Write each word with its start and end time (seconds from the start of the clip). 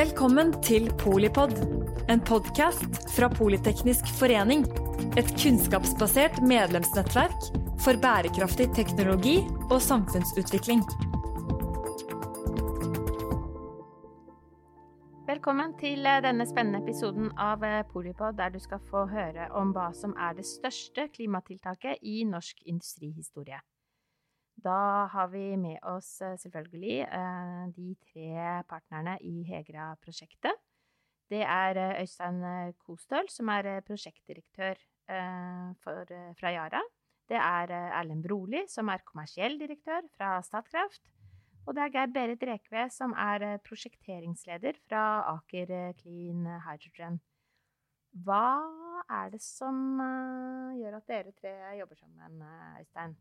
Velkommen 0.00 0.54
til 0.64 0.86
Polipod, 0.96 1.50
en 2.08 2.22
podkast 2.24 2.94
fra 3.12 3.26
Politeknisk 3.28 4.06
forening. 4.16 4.62
Et 5.20 5.28
kunnskapsbasert 5.42 6.38
medlemsnettverk 6.40 7.48
for 7.84 8.00
bærekraftig 8.00 8.70
teknologi 8.78 9.34
og 9.66 9.76
samfunnsutvikling. 9.84 10.80
Velkommen 15.28 15.76
til 15.82 16.08
eh, 16.08 16.22
denne 16.24 16.46
spennende 16.48 16.80
episoden 16.80 17.28
av 17.36 17.66
eh, 17.68 17.82
Polipod, 17.92 18.38
der 18.40 18.56
du 18.56 18.60
skal 18.62 18.80
få 18.88 19.04
høre 19.10 19.50
om 19.60 19.74
hva 19.76 19.90
som 19.92 20.16
er 20.16 20.38
det 20.40 20.48
største 20.48 21.10
klimatiltaket 21.12 22.00
i 22.00 22.22
norsk 22.24 22.64
industrihistorie. 22.64 23.60
Da 24.60 25.06
har 25.12 25.28
vi 25.32 25.56
med 25.56 25.78
oss 25.88 26.20
eh, 26.20 26.36
selvfølgelig 26.40 26.96
eh, 27.06 27.68
de 27.76 27.94
tre 28.04 28.62
partnerne 28.68 29.16
i 29.24 29.40
Hegra-prosjektet. 29.48 30.58
Det 31.30 31.40
er 31.46 31.78
eh, 31.80 32.00
Øystein 32.02 32.42
Kostøl, 32.84 33.28
som 33.32 33.48
er 33.48 33.80
prosjektdirektør 33.86 34.80
for, 35.82 36.10
fra 36.38 36.50
Yara. 36.54 36.80
Det 37.26 37.38
er 37.38 37.72
Erlend 37.98 38.22
Broli, 38.22 38.60
som 38.70 38.90
er 38.92 39.02
kommersiell 39.06 39.56
direktør 39.58 40.06
fra 40.14 40.36
Statkraft. 40.46 41.08
Og 41.66 41.74
det 41.74 41.82
er 41.82 41.94
Geir 41.96 42.12
Berit 42.14 42.44
Rekve, 42.46 42.84
som 42.94 43.14
er 43.18 43.58
prosjekteringsleder 43.66 44.78
fra 44.86 45.02
Aker 45.32 45.72
Clean 45.98 46.46
Hydrogen. 46.66 47.18
Hva 48.22 48.44
er 49.18 49.34
det 49.34 49.42
som 49.42 49.98
gjør 50.78 51.00
at 51.00 51.10
dere 51.10 51.34
tre 51.42 51.56
jobber 51.80 51.98
sammen, 51.98 52.38
Øystein? 52.78 53.18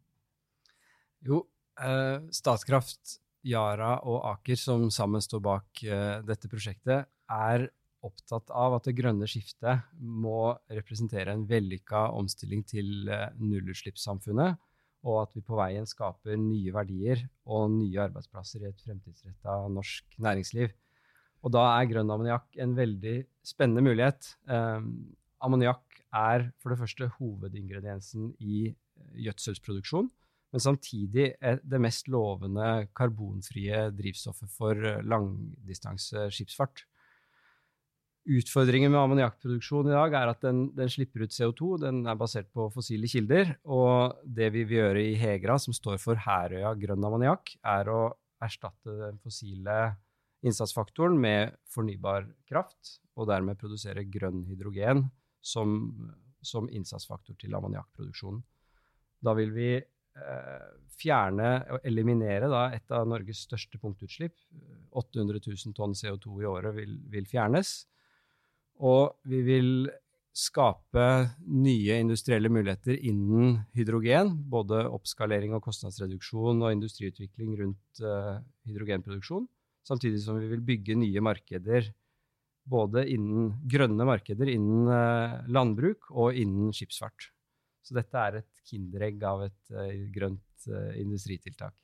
Jo, 1.26 1.44
eh, 1.82 2.22
Statkraft, 2.32 3.20
Yara 3.44 3.98
og 4.08 4.24
Aker, 4.34 4.56
som 4.60 4.88
sammen 4.92 5.24
står 5.24 5.44
bak 5.44 5.84
eh, 5.84 6.20
dette 6.28 6.50
prosjektet, 6.52 7.10
er 7.30 7.68
opptatt 8.06 8.52
av 8.56 8.78
at 8.78 8.88
det 8.88 8.96
grønne 8.96 9.28
skiftet 9.28 9.84
må 10.00 10.54
representere 10.72 11.34
en 11.36 11.46
vellykka 11.48 12.08
omstilling 12.16 12.64
til 12.68 13.10
eh, 13.12 13.28
nullutslippssamfunnet, 13.40 14.60
og 15.08 15.22
at 15.22 15.36
vi 15.36 15.44
på 15.44 15.56
veien 15.60 15.88
skaper 15.88 16.40
nye 16.40 16.74
verdier 16.76 17.24
og 17.48 17.70
nye 17.76 18.04
arbeidsplasser 18.08 18.64
i 18.64 18.70
et 18.72 18.84
fremtidsretta 18.84 19.62
norsk 19.72 20.20
næringsliv. 20.20 20.72
Og 21.44 21.54
da 21.56 21.64
er 21.78 21.88
grønn 21.88 22.12
ammoniakk 22.12 22.60
en 22.60 22.76
veldig 22.76 23.22
spennende 23.48 23.84
mulighet. 23.84 24.34
Eh, 24.48 24.88
ammoniakk 25.44 26.02
er 26.16 26.50
for 26.60 26.72
det 26.72 26.80
første 26.82 27.12
hovedingrediensen 27.20 28.34
i 28.40 28.70
eh, 28.72 29.20
gjødselsproduksjon 29.28 30.12
men 30.50 30.64
samtidig 30.64 31.34
er 31.46 31.60
det 31.62 31.82
mest 31.82 32.08
lovende 32.10 32.88
karbonfrie 32.98 33.90
drivstoffet 33.94 34.50
for 34.50 34.76
langdistanseskipsfart. 35.06 36.34
skipsfart. 36.34 36.88
Utfordringen 38.30 38.92
med 38.92 39.00
ammoniakkproduksjon 39.00 39.88
i 39.90 39.94
dag 39.96 40.14
er 40.14 40.30
at 40.30 40.44
den, 40.44 40.68
den, 40.78 40.90
slipper 40.92 41.24
ut 41.26 41.34
CO2. 41.34 41.70
Den 41.82 42.02
er 42.10 42.18
basert 42.20 42.50
på 42.54 42.68
fossile 42.74 43.10
kilder. 43.10 43.56
Og 43.66 44.20
det 44.26 44.52
vi 44.54 44.66
vil 44.70 44.84
gjøre 44.84 45.06
i 45.06 45.16
Hegra, 45.18 45.56
som 45.62 45.74
står 45.74 45.98
for 46.02 46.20
Herøya 46.26 46.76
grønn 46.78 47.08
ammoniakk, 47.08 47.56
er 47.64 47.90
å 47.90 48.02
erstatte 48.44 48.98
den 49.00 49.18
fossile 49.24 49.80
innsatsfaktoren 50.46 51.18
med 51.20 51.56
fornybar 51.68 52.28
kraft, 52.48 53.00
og 53.18 53.28
dermed 53.32 53.60
produsere 53.60 54.06
grønn 54.08 54.46
hydrogen 54.48 55.08
som, 55.42 55.80
som 56.46 56.70
innsatsfaktor 56.70 57.36
til 57.40 57.58
ammoniakkproduksjonen. 57.58 58.44
Da 59.26 59.34
vil 59.36 59.52
vi 59.56 59.72
Eh, 59.80 59.99
fjerne 61.00 61.52
og 61.74 61.88
eliminere 61.88 62.50
da, 62.52 62.66
et 62.76 62.92
av 62.96 63.08
Norges 63.08 63.46
største 63.48 63.80
punktutslipp. 63.82 64.36
800 65.00 65.42
000 65.46 65.76
tonn 65.78 65.96
CO2 65.98 66.42
i 66.44 66.50
året 66.50 66.76
vil, 66.76 66.98
vil, 67.12 67.28
fjernes. 67.30 67.84
Og 68.84 69.20
vi 69.30 69.42
vil 69.46 69.72
skape 70.36 71.06
nye 71.52 72.00
industrielle 72.00 72.52
muligheter 72.52 72.98
innen 72.98 73.60
hydrogen. 73.78 74.34
Både 74.52 74.86
oppskalering 74.90 75.56
og 75.58 75.64
kostnadsreduksjon 75.66 76.64
og 76.64 76.76
industriutvikling 76.76 77.56
rundt 77.62 78.04
uh, 78.04 78.38
hydrogenproduksjon. 78.70 79.48
Samtidig 79.88 80.22
som 80.24 80.40
vi 80.40 80.50
vil 80.52 80.64
bygge 80.66 80.98
nye 81.00 81.24
markeder, 81.24 81.90
både 82.70 83.08
innen 83.10 83.56
grønne 83.70 84.06
markeder 84.06 84.52
innen 84.52 84.90
uh, 84.92 85.42
landbruk 85.50 86.12
og 86.12 86.38
innen 86.38 86.74
skipsfart. 86.76 87.32
Så 87.86 87.96
dette 87.98 88.24
er 88.26 88.40
et 88.42 88.64
kinderegg 88.68 89.24
av 89.26 89.46
et 89.48 89.72
uh, 89.76 89.94
grønt 90.14 90.68
uh, 90.70 90.92
industritiltak. 91.00 91.78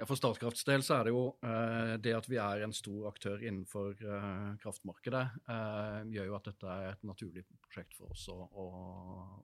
Ja, 0.00 0.06
For 0.08 0.16
Statkrafts 0.16 0.64
del 0.64 0.82
så 0.84 0.96
er 0.96 1.06
det 1.06 1.12
jo 1.12 1.24
eh, 1.44 1.90
det 2.00 2.14
at 2.16 2.24
vi 2.24 2.38
er 2.40 2.62
en 2.64 2.72
stor 2.72 3.10
aktør 3.10 3.42
innenfor 3.44 3.98
kraftmarkedet, 4.62 5.24
gjør 6.08 6.30
jo 6.30 6.36
at 6.38 6.46
dette 6.48 6.70
er 6.72 6.86
et 6.94 7.04
naturlig 7.04 7.42
prosjekt 7.66 7.98
for 7.98 8.14
oss 8.14 8.22
å, 8.32 8.38
å, 8.48 8.64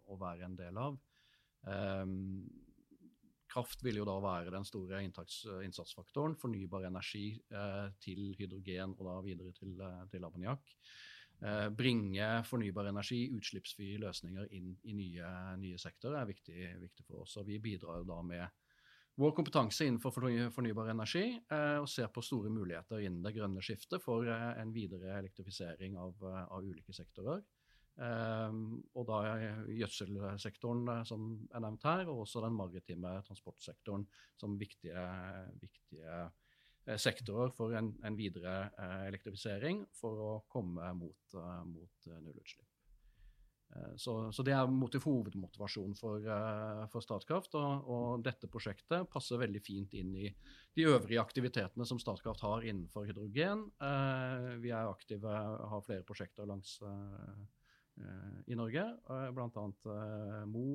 å 0.08 0.16
være 0.16 0.46
en 0.48 0.54
del 0.56 0.80
av. 0.80 0.96
kraft 3.52 3.84
vil 3.84 4.00
jo 4.00 4.08
da 4.08 4.16
være 4.24 4.54
den 4.54 4.64
store 4.64 5.02
innsatsfaktoren. 5.04 6.38
Fornybar 6.40 6.88
energi 6.88 7.26
til 8.00 8.32
hydrogen 8.40 8.96
og 8.96 9.04
da 9.10 9.18
videre 9.28 9.52
til, 9.60 9.76
til 10.08 10.24
ammoniakk. 10.24 10.72
Eh, 11.40 11.68
bringe 11.68 12.28
fornybar 12.48 12.88
energi, 12.88 13.26
utslippsfrie 13.36 13.98
løsninger 14.00 14.46
inn 14.56 14.70
i 14.88 14.94
nye, 14.96 15.32
nye 15.60 15.80
sektorer 15.80 16.22
er 16.22 16.30
viktig, 16.30 16.60
viktig, 16.80 17.04
for 17.04 17.26
oss. 17.26 17.36
Og 17.36 17.44
vi 17.50 17.58
bidrar 17.60 18.06
da 18.08 18.22
med 18.24 18.62
vår 19.20 19.34
kompetanse 19.36 19.84
innenfor 19.84 20.14
fornybar 20.52 20.88
energi 20.92 21.26
eh, 21.36 21.76
og 21.80 21.88
ser 21.92 22.08
på 22.12 22.24
store 22.24 22.52
muligheter 22.52 23.04
innen 23.04 23.22
det 23.24 23.34
grønne 23.36 23.64
skiftet 23.64 24.00
for 24.04 24.28
eh, 24.28 24.48
en 24.62 24.72
videre 24.72 25.18
elektrifisering 25.18 25.98
av, 26.00 26.24
av 26.24 26.64
ulike 26.64 26.96
sektorer. 26.96 27.44
og 27.96 29.04
da 29.08 29.18
gjødselsektoren, 29.72 30.90
som 31.08 31.30
er 31.48 31.62
nevnt 31.64 31.86
her, 31.88 32.02
og 32.12 32.26
også 32.26 32.42
den 32.44 32.52
maritime 32.52 33.14
transportsektoren 33.24 34.04
som 34.36 34.58
viktige, 34.60 35.04
viktige 35.62 36.18
sektorer 36.94 37.50
for 37.56 37.74
en, 37.74 37.90
en 38.06 38.16
videre 38.18 38.54
eh, 38.78 39.04
elektrifisering 39.08 39.84
for 39.96 40.22
å 40.22 40.32
komme 40.52 40.86
mot, 40.94 41.34
uh, 41.34 41.62
mot 41.66 42.10
nullutslipp. 42.22 42.68
Så, 43.98 44.12
så, 44.32 44.44
det 44.46 44.54
er 44.54 44.70
motiv, 44.70 45.02
hovedmotivasjonen 45.04 45.96
for, 45.98 46.22
for 46.88 47.04
Statkraft. 47.04 47.56
Og, 47.58 47.88
og, 47.92 48.22
dette 48.24 48.48
prosjektet 48.48 49.08
passer 49.12 49.40
veldig 49.42 49.60
fint 49.60 49.92
inn 49.98 50.14
i 50.16 50.30
de 50.78 50.86
øvrige 50.86 51.20
aktivitetene 51.20 51.84
som 51.84 51.98
Statkraft 52.00 52.44
har 52.46 52.64
innenfor 52.64 53.04
hydrogen. 53.10 53.66
vi 54.62 54.70
er 54.70 54.86
aktive, 54.86 55.34
har 55.74 55.84
flere 55.84 56.06
prosjekter 56.08 56.48
langs 56.48 56.78
i 58.46 58.56
Norge, 58.56 58.86
bl.a. 59.34 59.66
Mo 60.54 60.68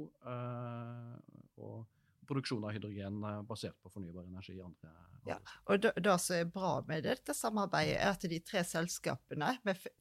og 1.64 2.01
produksjon 2.32 2.66
av 2.66 2.76
hydrogen 2.76 3.22
eh, 3.28 3.42
basert 3.48 3.78
på 3.84 3.92
fornybar 3.94 4.26
energi. 4.30 4.58
Andre, 4.64 4.96
ja, 5.28 5.38
og 5.70 5.84
det, 5.84 5.94
det, 6.02 6.18
som 6.24 6.40
er 6.40 6.50
bra 6.50 6.74
med 6.88 7.06
dette 7.06 7.36
samarbeidet, 7.38 8.00
er 8.00 8.16
at 8.16 8.26
de 8.32 8.42
tre 8.46 8.64
selskapene 8.66 9.54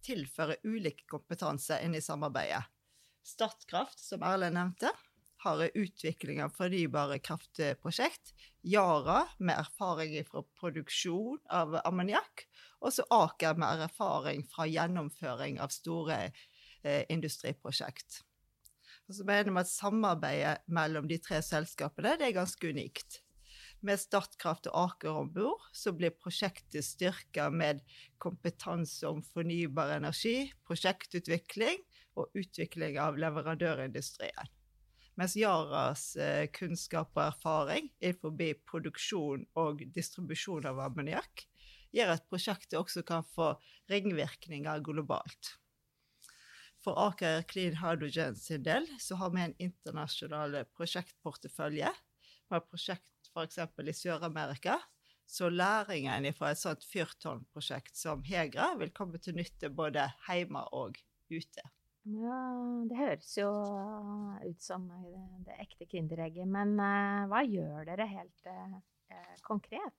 tilfører 0.07 0.63
ulik 0.65 1.05
kompetanse 1.11 1.81
inn 1.85 1.99
i 1.99 2.05
samarbeidet. 2.05 2.63
Statkraft, 3.27 4.01
som 4.01 4.25
Erlend 4.25 4.57
nevnte, 4.57 4.95
har 5.41 5.71
utvikling 5.75 6.43
av 6.45 6.53
fornybare 6.57 7.19
kraftprosjekt. 7.25 8.35
Yara 8.62 9.23
med 9.39 9.57
erfaring 9.57 10.19
fra 10.29 10.43
produksjon 10.61 11.41
av 11.49 11.79
ammoniakk. 11.85 12.45
Og 12.85 12.93
så 12.93 13.07
Aker 13.12 13.57
med 13.61 13.87
erfaring 13.87 14.45
fra 14.49 14.67
gjennomføring 14.69 15.61
av 15.61 15.73
store 15.73 16.19
eh, 16.27 17.05
industriprosjekt. 17.09 18.21
Og 19.10 19.16
så 19.16 19.25
mener 19.26 19.50
vi 19.50 19.59
at 19.59 19.66
samarbeidet 19.66 20.69
mellom 20.71 21.09
de 21.10 21.16
tre 21.19 21.41
selskapene 21.43 22.12
det 22.21 22.28
er 22.28 22.37
ganske 22.37 22.69
unikt. 22.71 23.16
Med 23.82 23.98
Statkraft 23.98 24.69
og 24.71 24.76
Aker 24.84 25.17
om 25.19 25.32
bord 25.35 25.64
så 25.75 25.90
blir 25.96 26.14
prosjektet 26.14 26.87
styrka 26.87 27.49
med 27.50 27.81
kompetanse 28.23 29.08
om 29.11 29.19
fornybar 29.32 29.96
energi, 29.96 30.52
prosjektutvikling 30.62 31.82
og 32.20 32.38
utvikling 32.38 33.00
av 33.02 33.19
leverandørindustrien. 33.19 34.52
Mens 35.19 35.35
Yaras 35.35 36.05
eh, 36.14 36.46
kunnskap 36.55 37.11
og 37.17 37.25
erfaring 37.25 37.90
innenfor 37.99 38.37
produksjon 38.70 39.43
og 39.58 39.82
distribusjon 39.90 40.70
av 40.70 40.79
ammoniakk 40.87 41.49
gjør 41.90 42.14
at 42.14 42.31
prosjektet 42.31 42.79
også 42.79 43.02
kan 43.02 43.26
få 43.35 43.56
ringvirkninger 43.90 44.87
globalt. 44.87 45.56
For 46.85 46.97
Aker 46.97 47.43
Clean 47.49 47.77
Hydrogen 47.77 48.37
sin 48.41 48.62
del 48.65 48.87
så 49.00 49.19
har 49.21 49.32
vi 49.35 49.43
en 49.44 49.56
internasjonal 49.61 50.62
prosjektportefølje. 50.77 51.91
Vi 52.49 52.56
har 52.56 52.65
prosjekt 52.65 53.31
f.eks. 53.35 53.59
i 53.61 53.97
Sør-Amerika. 53.97 54.79
Så 55.31 55.50
læringen 55.53 56.27
fra 56.35 56.50
et 56.50 56.59
sånt 56.59 56.82
fyrtårnprosjekt 56.91 57.94
som 57.94 58.25
Hegra 58.27 58.73
vil 58.81 58.91
komme 58.97 59.21
til 59.23 59.37
nytte 59.38 59.71
både 59.71 60.09
hjemme 60.27 60.65
og 60.75 60.99
ute. 61.31 61.67
Ja, 62.11 62.41
det 62.88 62.97
høres 62.99 63.37
jo 63.38 63.50
ut 64.43 64.65
som 64.65 64.88
det, 65.44 65.55
ekte 65.61 65.87
kinderegget. 65.87 66.49
Men 66.50 66.75
uh, 66.81 67.29
hva 67.31 67.44
gjør 67.47 67.85
dere 67.93 68.09
helt 68.11 68.49
uh, 68.49 68.81
konkret? 69.47 69.94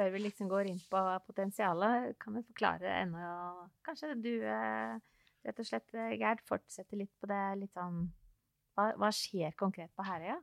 før 0.00 0.12
vi 0.14 0.22
liksom 0.22 0.48
går 0.50 0.70
inn 0.70 0.80
på 0.90 1.00
potensialet, 1.26 2.14
kan 2.22 2.36
du 2.36 2.44
forklare 2.46 2.92
ennå 3.02 3.30
Kanskje 3.86 4.14
du 4.22 4.32
eh, 4.48 4.96
rett 5.46 5.62
og 5.62 5.68
slett, 5.68 5.94
eh, 5.94 6.16
Gerd, 6.20 6.42
fortsetter 6.48 7.00
litt 7.00 7.12
på 7.20 7.30
det 7.30 7.42
litt 7.62 7.76
sånn 7.76 8.04
Hva, 8.76 8.92
hva 9.00 9.10
skjer 9.14 9.56
konkret 9.58 9.92
på 9.96 10.06
Herøya? 10.06 10.38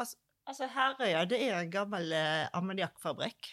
Altså, 0.00 0.18
altså 0.48 0.68
Herøya 0.72 1.24
det 1.28 1.40
er 1.46 1.58
en 1.58 1.72
gammel 1.72 2.14
eh, 2.16 2.46
ammoniakkfabrikk. 2.56 3.50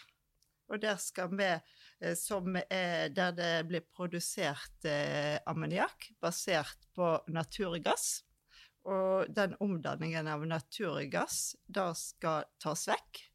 Og 0.69 0.81
der 0.83 0.99
skal 1.01 1.31
vi 1.33 1.47
eh, 1.49 2.15
som 2.17 2.55
er 2.61 3.09
Der 3.09 3.33
det 3.35 3.53
blir 3.69 3.85
produsert 3.95 4.85
eh, 4.85 5.39
ammoniakk 5.49 6.11
basert 6.21 6.89
på 6.95 7.15
naturgass. 7.27 8.23
Og 8.89 9.27
den 9.35 9.57
omdanningen 9.59 10.29
av 10.31 10.45
naturgass, 10.47 11.55
da 11.67 11.91
skal 11.97 12.47
tas 12.63 12.87
vekk. 12.87 13.25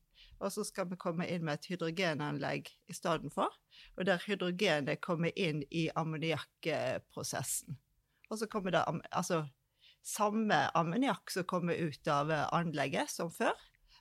Og 0.41 0.51
så 0.55 0.65
skal 0.67 0.89
vi 0.91 0.99
komme 1.01 1.29
inn 1.31 1.45
med 1.45 1.61
et 1.61 1.69
hydrogenanlegg 1.71 2.71
i 2.91 2.97
stedet 2.97 3.31
for. 3.35 3.53
Og 3.95 4.09
der 4.09 4.23
hydrogenet 4.27 5.03
kommer 5.05 5.35
inn 5.39 5.63
i 5.71 5.87
ammoniakkprosessen. 5.95 7.77
Og 8.31 8.41
så 8.41 8.49
kommer 8.51 8.75
det 8.75 8.83
altså 9.13 9.45
samme 10.05 10.67
ammoniakk 10.77 11.31
som 11.33 11.47
kommer 11.49 11.79
ut 11.79 12.11
av 12.11 12.33
anlegget 12.53 13.13
som 13.13 13.31
før. 13.33 13.55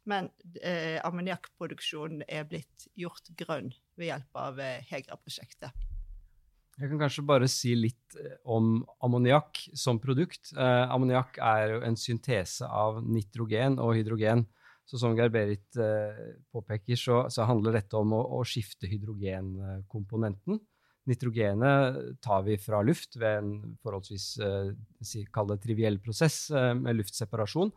Men 0.10 0.28
eh, 0.60 1.00
ammoniakkproduksjonen 1.06 2.26
er 2.28 2.48
blitt 2.50 2.90
gjort 3.00 3.30
grønn 3.40 3.72
ved 3.96 4.10
hjelp 4.10 4.40
av 4.40 4.60
eh, 4.60 4.82
Hegra-prosjektet. 4.90 5.72
Jeg 6.74 6.90
kan 6.90 7.00
kanskje 7.04 7.24
bare 7.30 7.48
si 7.52 7.76
litt 7.78 8.18
eh, 8.18 8.36
om 8.50 8.82
ammoniakk 9.06 9.62
som 9.78 10.02
produkt. 10.04 10.52
Eh, 10.58 10.84
ammoniakk 10.92 11.38
er 11.38 11.76
jo 11.76 11.82
en 11.88 11.98
syntese 12.00 12.68
av 12.68 13.00
nitrogen 13.06 13.80
og 13.80 13.94
hydrogen. 14.00 14.48
Så 14.86 15.00
som 15.00 15.16
Geir-Berit 15.16 15.78
eh, 15.80 16.36
påpeker, 16.52 17.00
så, 17.00 17.24
så, 17.32 17.48
handler 17.48 17.80
dette 17.80 17.98
om 18.00 18.16
å, 18.18 18.22
å 18.40 18.44
skifte 18.48 18.90
hydrogenkomponenten. 18.92 20.60
Nitrogenet 21.10 22.20
tar 22.24 22.44
vi 22.46 22.58
fra 22.62 22.80
luft 22.84 23.18
ved 23.20 23.40
en 23.42 23.78
forholdsvis 23.84 24.28
eh, 24.44 25.56
triviell 25.64 26.00
prosess 26.04 26.46
eh, 26.52 26.74
med 26.80 27.00
luftseparasjon. 27.00 27.74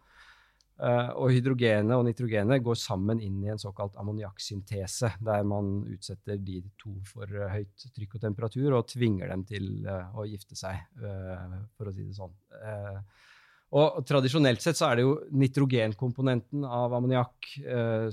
Uh, 0.77 1.09
og 1.17 1.31
hydrogenet 1.33 1.97
og 1.97 2.03
nitrogenet 2.05 2.61
går 2.61 2.77
sammen 2.77 3.17
inn 3.25 3.39
i 3.41 3.49
en 3.49 3.61
såkalt 3.61 3.95
ammoniakksyntese, 3.97 5.09
der 5.25 5.47
man 5.49 5.71
utsetter 5.89 6.37
de 6.37 6.59
to 6.77 6.93
for 7.09 7.33
høyt 7.49 7.87
trykk 7.97 8.19
og 8.19 8.25
temperatur 8.27 8.77
og 8.77 8.91
tvinger 8.93 9.33
dem 9.33 9.47
til 9.49 9.71
å 9.89 10.27
gifte 10.29 10.53
seg, 10.61 10.83
for 11.01 11.89
å 11.89 11.95
si 11.97 12.05
det 12.05 12.19
sånn. 12.19 12.37
Og 13.75 13.97
tradisjonelt 14.07 14.63
sett 14.63 14.79
så 14.79 14.87
er 14.89 14.99
det 14.99 15.05
jo 15.07 15.17
nitrogenkomponenten 15.35 16.63
av 16.65 16.93
ammoniakk 16.95 17.49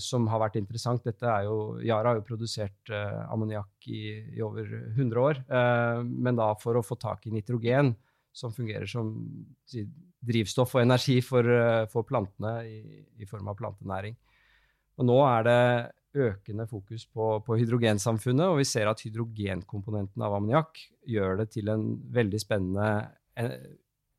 som 0.02 0.26
har 0.32 0.42
vært 0.42 0.58
interessant. 0.58 1.04
Dette 1.06 1.30
er 1.30 1.46
jo, 1.46 1.58
Yara 1.86 2.10
har 2.10 2.18
jo 2.18 2.26
produsert 2.26 2.90
ammoniakk 3.30 3.86
i, 3.86 4.02
i, 4.34 4.42
over 4.42 4.66
100 4.96 5.22
år, 5.22 5.44
men 6.10 6.42
da 6.42 6.50
for 6.60 6.82
å 6.82 6.84
få 6.84 6.98
tak 6.98 7.30
i 7.30 7.36
nitrogen, 7.36 7.94
som 8.34 8.52
fungerer 8.52 8.90
som 8.90 9.14
si, 9.70 9.86
drivstoff 10.26 10.76
og 10.76 10.84
energi 10.84 11.20
for, 11.22 11.48
eh, 11.48 11.86
for 11.92 12.08
plantene 12.08 12.54
i, 12.66 12.80
i, 13.22 13.28
form 13.30 13.52
av 13.52 13.60
plantenæring. 13.60 14.16
Og 14.98 15.08
nå 15.08 15.20
er 15.28 15.46
det 15.48 16.24
økende 16.28 16.68
fokus 16.70 17.06
på, 17.10 17.40
på, 17.46 17.58
hydrogensamfunnet, 17.58 18.46
og 18.50 18.60
vi 18.62 18.68
ser 18.70 18.90
at 18.90 19.02
hydrogenkomponenten 19.06 20.22
av 20.26 20.38
ammoniakk 20.38 20.82
gjør 21.10 21.40
det 21.42 21.48
til 21.56 21.72
en 21.74 21.88
veldig 22.14 22.42
spennende 22.42 22.90
eh, 23.38 23.56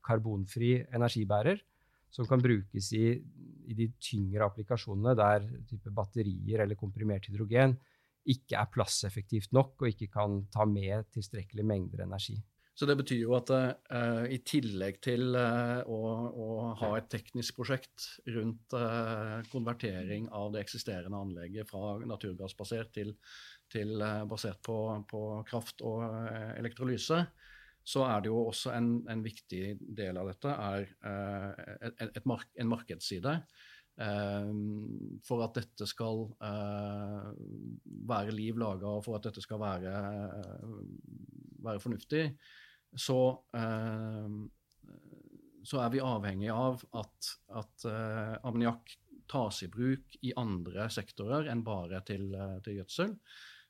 karbonfri 0.05 0.77
energibærer 0.95 1.61
som 2.15 2.27
kan 2.29 2.41
brukes 2.43 2.91
i, 2.95 3.05
i 3.67 3.75
de 3.75 3.89
tyngre 3.99 4.47
applikasjonene 4.47 5.15
der 5.19 5.45
type 5.67 5.91
batterier 5.95 6.63
eller 6.63 6.79
komprimert 6.79 7.27
hydrogen 7.27 7.75
ikke 8.31 8.57
er 8.57 8.71
plasseffektivt 8.73 9.53
nok 9.53 9.81
og 9.81 9.91
ikke 9.91 10.09
kan 10.13 10.43
ta 10.53 10.65
med 10.69 11.09
tilstrekkelige 11.13 11.67
mengder 11.67 12.05
energi. 12.05 12.37
Så 12.75 12.87
det 12.89 12.97
betyr 12.99 13.21
jo 13.21 13.35
at 13.37 13.51
uh, 13.55 14.25
i 14.27 14.41
tillegg 14.43 14.97
til 15.05 15.29
uh, 15.31 15.79
å, 15.87 15.99
å, 16.27 16.47
ha 16.81 16.89
et 16.97 17.07
teknisk 17.11 17.55
prosjekt 17.61 18.07
rundt 18.35 18.75
uh, 18.75 19.39
konvertering 19.47 20.27
av 20.35 20.49
det 20.51 20.65
eksisterende 20.65 21.21
anlegget 21.23 21.69
fra 21.69 21.93
naturgassbasert 22.03 22.91
til, 22.97 23.13
til 23.71 24.03
basert 24.27 24.59
på, 24.65 24.75
på, 25.07 25.21
kraft 25.47 25.85
og 25.87 26.03
elektrolyse, 26.57 27.21
så 27.85 28.01
er 28.07 28.23
det 28.23 28.31
jo 28.31 28.41
også 28.49 28.73
en, 28.73 28.89
en 29.11 29.21
viktig 29.21 29.75
del 29.97 30.17
av 30.17 30.31
dette 30.31 30.51
er 30.51 30.87
et, 31.85 32.01
et 32.07 32.25
mark 32.25 32.49
en 32.57 32.71
markedsside. 32.71 33.35
for 35.27 35.43
at 35.45 35.53
dette 35.55 35.85
skal 35.87 36.25
være 38.09 38.33
liv 38.33 38.57
laga, 38.57 38.89
og 38.89 39.05
for 39.05 39.15
at 39.15 39.29
dette 39.29 39.43
skal 39.45 39.61
være, 39.61 39.93
være 41.63 41.79
fornuftig, 41.79 42.25
så, 42.95 43.43
eh, 43.53 44.29
så 45.63 45.81
er 45.83 45.89
vi 45.93 46.03
avhengig 46.03 46.51
av 46.53 46.83
at, 46.95 47.31
at 47.59 47.87
eh, 47.89 48.35
ammoniakk 48.47 48.95
tas 49.31 49.63
i 49.65 49.69
bruk 49.71 50.17
i 50.21 50.33
andre 50.37 50.87
sektorer 50.93 51.49
enn 51.51 51.65
bare 51.65 52.01
til, 52.07 52.29
eh, 52.33 52.57
til 52.65 52.79
gjødsel. 52.79 53.15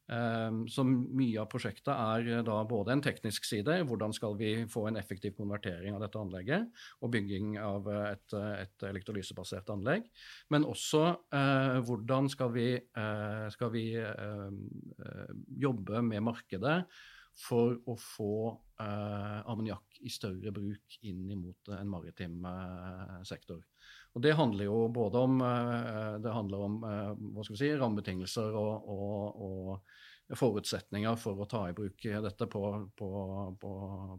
Um, 0.05 0.65
så 0.69 0.83
mye 0.85 1.39
av 1.41 1.47
prosjektet 1.49 1.89
er 1.89 2.43
da 2.45 2.59
både 2.69 2.93
en 2.93 3.01
teknisk 3.01 3.47
side, 3.47 3.79
hvordan 3.89 4.13
skal 4.13 4.35
vi 4.37 4.51
få 4.69 4.83
en 4.89 4.99
effektiv 5.01 5.33
konvertering 5.39 5.95
av 5.95 6.03
dette 6.03 6.21
anlegget, 6.21 6.67
og 7.01 7.13
bygging 7.15 7.55
av 7.57 7.89
et, 7.89 8.35
et 8.35 8.85
elektrolysebasert 8.91 9.71
anlegg, 9.73 10.05
men 10.53 10.67
også 10.69 11.03
eh, 11.33 11.79
hvordan 11.87 12.29
skal 12.29 12.53
vi, 12.53 12.69
eh, 12.77 13.47
skal 13.55 13.73
vi 13.73 13.87
eh, 13.97 14.47
jobbe 15.65 16.05
med 16.05 16.25
markedet 16.29 16.77
for 17.35 17.75
å 17.91 17.95
få 17.99 18.35
eh, 18.79 19.39
ammoniakk 19.43 19.99
i 20.07 20.11
større 20.11 20.53
bruk 20.55 20.97
inn 21.03 21.27
mot 21.39 21.71
en 21.75 21.91
maritim 21.91 22.45
eh, 22.47 23.21
sektor. 23.27 23.61
Og 24.15 24.23
Det 24.23 24.35
handler 24.39 24.69
jo 24.69 24.87
både 24.95 25.23
om, 25.27 25.41
eh, 25.43 26.29
om 26.31 26.83
eh, 26.89 27.51
si, 27.51 27.71
rammebetingelser 27.75 28.55
og, 28.55 28.91
og, 28.95 29.47
og, 29.49 29.95
forutsetninger 30.25 31.19
for 31.21 31.37
å 31.37 31.45
ta 31.45 31.59
i 31.69 31.73
bruk 31.77 32.01
dette 32.01 32.47
på, 32.49 32.61
på, 32.97 33.09
på, 33.61 33.73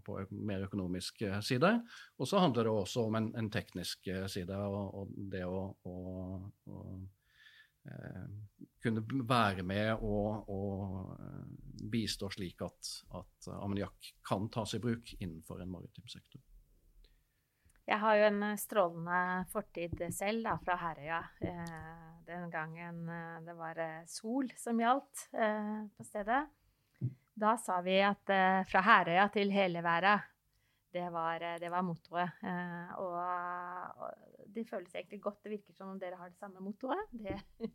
på 0.06 0.18
mer 0.30 0.68
økonomisk 0.68 1.24
eh, 1.26 1.40
side. 1.42 1.72
Og 2.20 2.28
så 2.30 2.44
handler 2.44 2.68
det 2.68 2.74
også 2.76 3.08
om 3.08 3.18
en, 3.18 3.32
en 3.40 3.50
teknisk 3.50 4.06
eh, 4.12 4.28
side 4.30 4.60
og, 4.68 5.00
og 5.00 5.16
det 5.32 5.42
å, 5.48 5.64
å 5.82 5.96
Eh, 6.66 7.15
kunne 8.82 9.02
være 9.28 9.64
med 9.66 10.02
og, 10.04 10.50
og 10.52 11.14
eh, 11.18 11.46
bistå 11.90 12.30
slik 12.32 12.62
at, 12.66 12.90
at 13.18 13.48
ammoniakk 13.56 14.12
kan 14.26 14.48
tas 14.52 14.76
i 14.76 14.82
bruk 14.82 15.14
innenfor 15.18 15.62
en 15.62 15.72
maritim 15.72 16.06
sektor. 16.10 16.42
Jeg 17.86 18.02
har 18.02 18.18
jo 18.18 18.28
en 18.28 18.42
eh, 18.50 18.60
strålende 18.60 19.22
fortid 19.52 20.06
selv 20.14 20.46
da, 20.46 20.56
fra 20.62 20.78
Herøya. 20.82 21.22
Den 22.26 22.48
gangen 22.50 23.04
det 23.46 23.54
var 23.54 23.78
sol 24.10 24.48
som 24.58 24.80
gjaldt 24.82 25.28
på 25.30 26.06
stedet. 26.08 26.40
Da 27.36 27.52
sa 27.62 27.76
vi 27.86 28.00
at 28.02 28.32
fra 28.66 28.82
Herøya 28.82 29.28
til 29.30 29.52
hele 29.54 29.84
verden 29.86 30.24
det 30.96 31.10
var, 31.10 31.40
eh, 31.40 31.70
var 31.70 31.82
mottoet. 31.82 32.30
Eh, 32.42 32.98
og, 32.98 33.16
det 34.56 34.66
føles 34.68 34.94
egentlig 34.94 35.20
godt. 35.22 35.42
Det 35.44 35.52
virker 35.52 35.76
som 35.76 35.92
om 35.92 36.00
dere 36.00 36.18
har 36.20 36.32
det 36.32 36.40
samme 36.40 36.62
mottoet. 36.64 37.12
Det, 37.12 37.36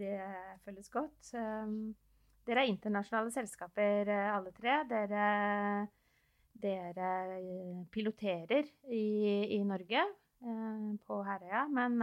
det 0.00 0.16
føles 0.64 0.90
godt. 0.92 1.32
Um, 1.38 1.94
dere 2.46 2.64
er 2.64 2.72
internasjonale 2.72 3.30
selskaper 3.34 4.10
eh, 4.10 4.30
alle 4.34 4.50
tre. 4.56 4.80
Dere, 4.90 5.26
dere 6.62 7.12
piloterer 7.94 8.66
i, 8.90 9.06
i 9.58 9.62
Norge, 9.66 10.04
på 11.06 11.20
Herøya. 11.22 11.68
Men 11.70 12.00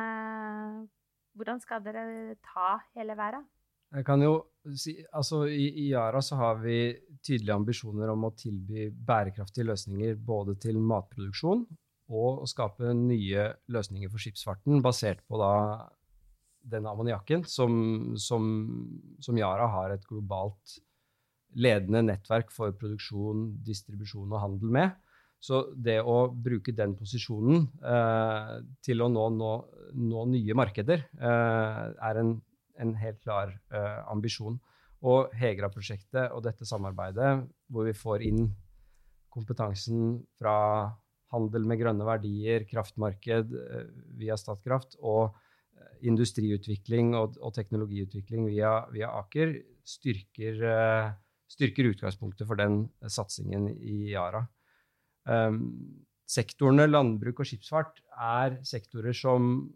hvordan 1.35 1.59
skal 1.59 1.83
dere 1.83 2.03
ta 2.39 2.77
hele 2.95 3.17
verden? 3.19 3.43
Jeg 3.89 4.05
kan 4.05 4.21
jo 4.21 4.33
si, 4.77 4.93
altså 5.17 5.43
i 5.49 5.87
Yara 5.89 6.21
så 6.21 6.37
har 6.37 6.59
vi 6.61 6.77
tydelige 7.25 7.55
ambisjoner 7.55 8.11
om 8.13 8.27
å 8.27 8.35
tilby 8.37 8.89
bærekraftige 8.93 9.65
løsninger 9.65 10.19
både 10.25 10.55
til 10.61 10.77
matproduksjon 10.77 11.63
og 12.09 12.43
å 12.43 12.49
skape 12.49 12.93
nye 12.97 13.47
løsninger 13.71 14.11
for 14.11 14.21
skipsfarten 14.21 14.83
basert 14.85 15.21
på 15.29 15.39
da 15.41 15.53
denne 16.69 16.91
ammoniakken, 16.91 17.45
som, 17.47 18.15
som, 18.19 18.49
som, 19.23 19.37
Yara 19.39 19.69
har 19.71 19.93
et 19.93 20.03
globalt 20.09 20.79
ledende 21.55 22.03
nettverk 22.09 22.51
for 22.53 22.75
produksjon, 22.77 23.47
distribusjon 23.65 24.29
og 24.33 24.43
handel 24.43 24.73
med. 24.75 24.97
Så 25.39 25.69
det 25.71 26.01
å 26.03 26.27
bruke 26.35 26.73
den 26.75 26.97
posisjonen 26.99 27.63
eh, 27.79 28.53
til 28.83 29.05
å 29.05 29.07
nå, 29.07 29.29
nå, 29.37 29.53
nå 30.03 30.25
nye 30.33 30.57
markeder 30.57 31.05
eh, 31.15 31.85
er 31.95 32.19
en 32.19 32.35
en 32.79 32.95
helt 32.99 33.19
klar 33.23 33.53
eh, 33.73 33.99
ambisjon. 34.11 34.57
Og 35.07 35.31
Hegra-prosjektet 35.39 36.33
og 36.35 36.43
dette 36.43 36.67
samarbeidet, 36.67 37.45
hvor 37.71 37.87
vi 37.87 37.95
får 37.95 38.25
inn 38.27 38.49
kompetansen 39.31 40.19
fra 40.39 40.55
handel 41.33 41.67
med 41.69 41.79
grønne 41.81 42.07
verdier, 42.07 42.65
kraftmarked 42.69 43.53
uh, 43.53 43.85
via 44.19 44.37
Statkraft, 44.39 44.97
og 44.99 45.35
industriutvikling 46.05 47.13
og, 47.17 47.37
og 47.43 47.53
teknologiutvikling 47.55 48.47
via, 48.47 48.73
via 48.93 49.11
Aker 49.19 49.55
styrker, 49.87 50.61
uh, 50.63 51.09
styrker, 51.49 51.91
utgangspunktet 51.93 52.47
for 52.47 52.59
den 52.59 52.83
satsingen 53.07 53.67
i 53.73 54.13
Yara. 54.13 54.45
Um, 55.29 55.63
sektorene 56.29 56.87
landbruk 56.87 57.41
og 57.41 57.49
skipsfart 57.49 58.01
er 58.13 58.59
sektorer 58.67 59.15
som 59.17 59.67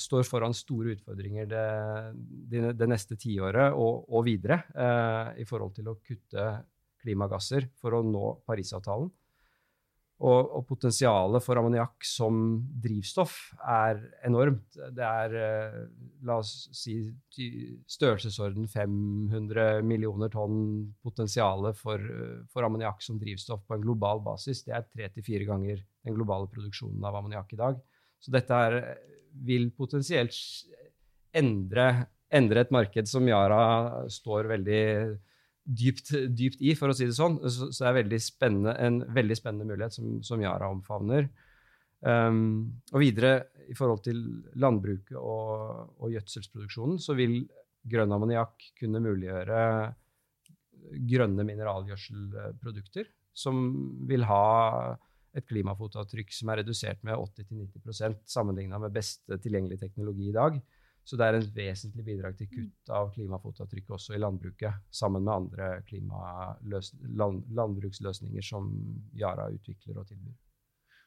står 0.00 0.24
foran 0.24 0.54
store 0.56 0.94
utfordringer 0.96 1.48
det, 1.50 2.60
det 2.78 2.88
neste 2.88 3.16
tiåret 3.20 3.74
og, 3.76 4.06
og 4.08 4.24
videre 4.24 4.62
uh, 4.72 5.32
i 5.36 5.44
forhold 5.48 5.74
til 5.76 5.90
å 5.92 5.98
kutte 6.00 6.46
klimagasser 7.02 7.68
for 7.80 7.98
å 7.98 8.04
nå 8.06 8.28
Parisavtalen. 8.46 9.10
Og, 10.22 10.52
og 10.54 10.66
potensialet 10.68 11.42
for 11.42 11.58
ammoniakk 11.58 12.04
som 12.06 12.36
drivstoff 12.84 13.32
er 13.66 13.98
enormt. 14.28 14.76
Det 14.94 15.02
er, 15.02 15.32
eh, 15.34 15.78
la 16.28 16.36
oss 16.38 16.68
si, 16.78 16.94
størrelsesorden 17.90 18.68
500 18.70 19.82
millioner 19.82 20.30
tonn 20.30 20.60
potensialet 21.02 21.74
for, 21.80 22.06
for 22.54 22.68
ammoniakk 22.68 23.02
som 23.02 23.18
drivstoff 23.18 23.64
på 23.66 23.74
en 23.74 23.82
global 23.82 24.22
basis. 24.22 24.62
Det 24.62 24.76
er 24.78 24.86
tre 24.86 25.10
til 25.10 25.26
fire 25.26 25.48
ganger 25.48 25.82
den 26.06 26.14
globale 26.14 26.46
produksjonen 26.54 27.02
av 27.08 27.18
ammoniakk 27.18 27.56
i 27.56 27.60
dag. 27.64 27.82
Så 28.22 28.30
dette 28.30 28.62
er, 28.68 28.78
vil 29.42 29.72
potensielt 29.74 30.38
endre, 31.34 31.88
endre, 32.30 32.62
et 32.62 32.72
marked 32.74 33.08
som 33.10 33.26
Yara 33.26 34.06
står 34.12 34.50
veldig 34.52 34.84
dypt, 35.62 36.12
dypt, 36.34 36.60
i, 36.60 36.74
for 36.78 36.90
å 36.90 36.96
si 36.96 37.06
det 37.08 37.16
sånn. 37.16 37.38
Så, 37.46 37.70
så 37.70 37.86
det 37.86 37.90
er 37.90 37.98
en 38.82 39.00
veldig 39.14 39.38
spennende 39.38 39.68
mulighet 39.68 39.96
som, 39.98 40.18
som 40.26 40.42
Yara 40.42 40.70
omfavner. 40.72 41.28
Um, 42.02 42.82
og 42.90 42.98
videre, 43.04 43.34
i 43.70 43.76
forhold 43.78 44.02
til 44.02 44.18
landbruket 44.58 45.14
og, 45.18 45.92
og 46.02 46.10
gjødselsproduksjonen, 46.10 46.98
så 46.98 47.14
vil 47.18 47.44
grønn 47.86 48.14
ammoniakk 48.14 48.72
kunne 48.78 49.02
muliggjøre 49.02 49.62
grønne 51.12 51.46
mineralgjødselprodukter 51.46 53.06
som 53.32 53.62
vil 54.08 54.26
ha 54.28 54.44
et 55.32 55.46
klimafotavtrykk 55.48 56.34
som 56.36 56.50
er 56.52 56.60
redusert 56.60 57.00
med 57.06 57.16
80-90% 57.16 58.26
sammenligna 58.28 58.80
med 58.82 58.92
beste 58.94 59.38
tilgjengelige 59.40 59.86
teknologi 59.86 60.28
i 60.28 60.36
dag. 60.36 60.58
Så 61.02 61.18
det 61.18 61.26
er 61.26 61.36
en 61.36 61.48
vesentlig 61.56 62.04
bidrag 62.06 62.36
til 62.38 62.48
kutt 62.50 62.92
av 62.94 63.10
klimafotavtrykket 63.16 63.96
også 63.96 64.14
i 64.14 64.20
landbruket, 64.22 64.84
sammen 64.94 65.24
med 65.26 65.34
andre 65.34 65.70
land, 67.18 67.42
landbruksløsninger 67.50 68.46
som 68.46 68.70
Yara 69.18 69.48
utvikler 69.50 69.98
og 69.98 70.06
tilbyr. 70.10 70.36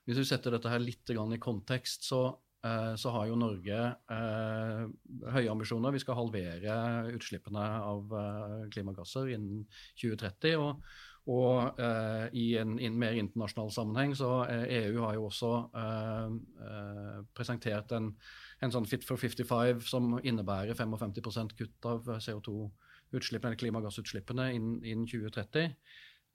Hvis 0.06 0.20
vi 0.20 0.28
setter 0.28 0.54
dette 0.54 0.70
her 0.70 0.84
litt 0.84 1.10
i 1.10 1.40
kontekst, 1.42 2.04
så, 2.06 2.22
eh, 2.68 2.94
så 3.00 3.14
har 3.16 3.32
jo 3.32 3.40
Norge 3.40 3.80
eh, 4.12 4.84
høye 5.32 5.52
ambisjoner. 5.56 5.96
Vi 5.96 6.04
skal 6.04 6.20
halvere 6.20 6.78
utslippene 7.16 7.66
av 7.80 8.14
eh, 8.20 8.70
klimagasser 8.76 9.32
innen 9.34 9.66
2030. 9.96 10.60
og 10.60 10.84
og 11.26 11.80
eh, 11.82 12.28
i 12.38 12.46
en 12.62 12.76
in, 12.78 12.98
mer 13.02 13.16
internasjonal 13.18 13.72
sammenheng 13.74 14.14
så 14.18 14.44
eh, 14.46 14.66
EU 14.84 15.00
har 15.02 15.16
jo 15.18 15.26
også 15.32 15.54
eh, 15.82 16.36
eh 16.68 17.16
presentert 17.34 17.92
en 17.98 18.12
en 18.66 18.74
sånn 18.74 18.90
Fit 18.90 19.06
for 19.08 19.22
55 19.22 19.86
som 19.88 20.18
innebærer 20.22 20.78
55 20.78 21.56
kutt 21.60 21.90
av 21.90 22.12
CO2-utslippene, 22.26 23.54
eller 23.54 23.62
klimagassutslippene 23.62 24.52
innen, 24.58 24.78
innen 24.84 25.10
2030. 25.10 25.74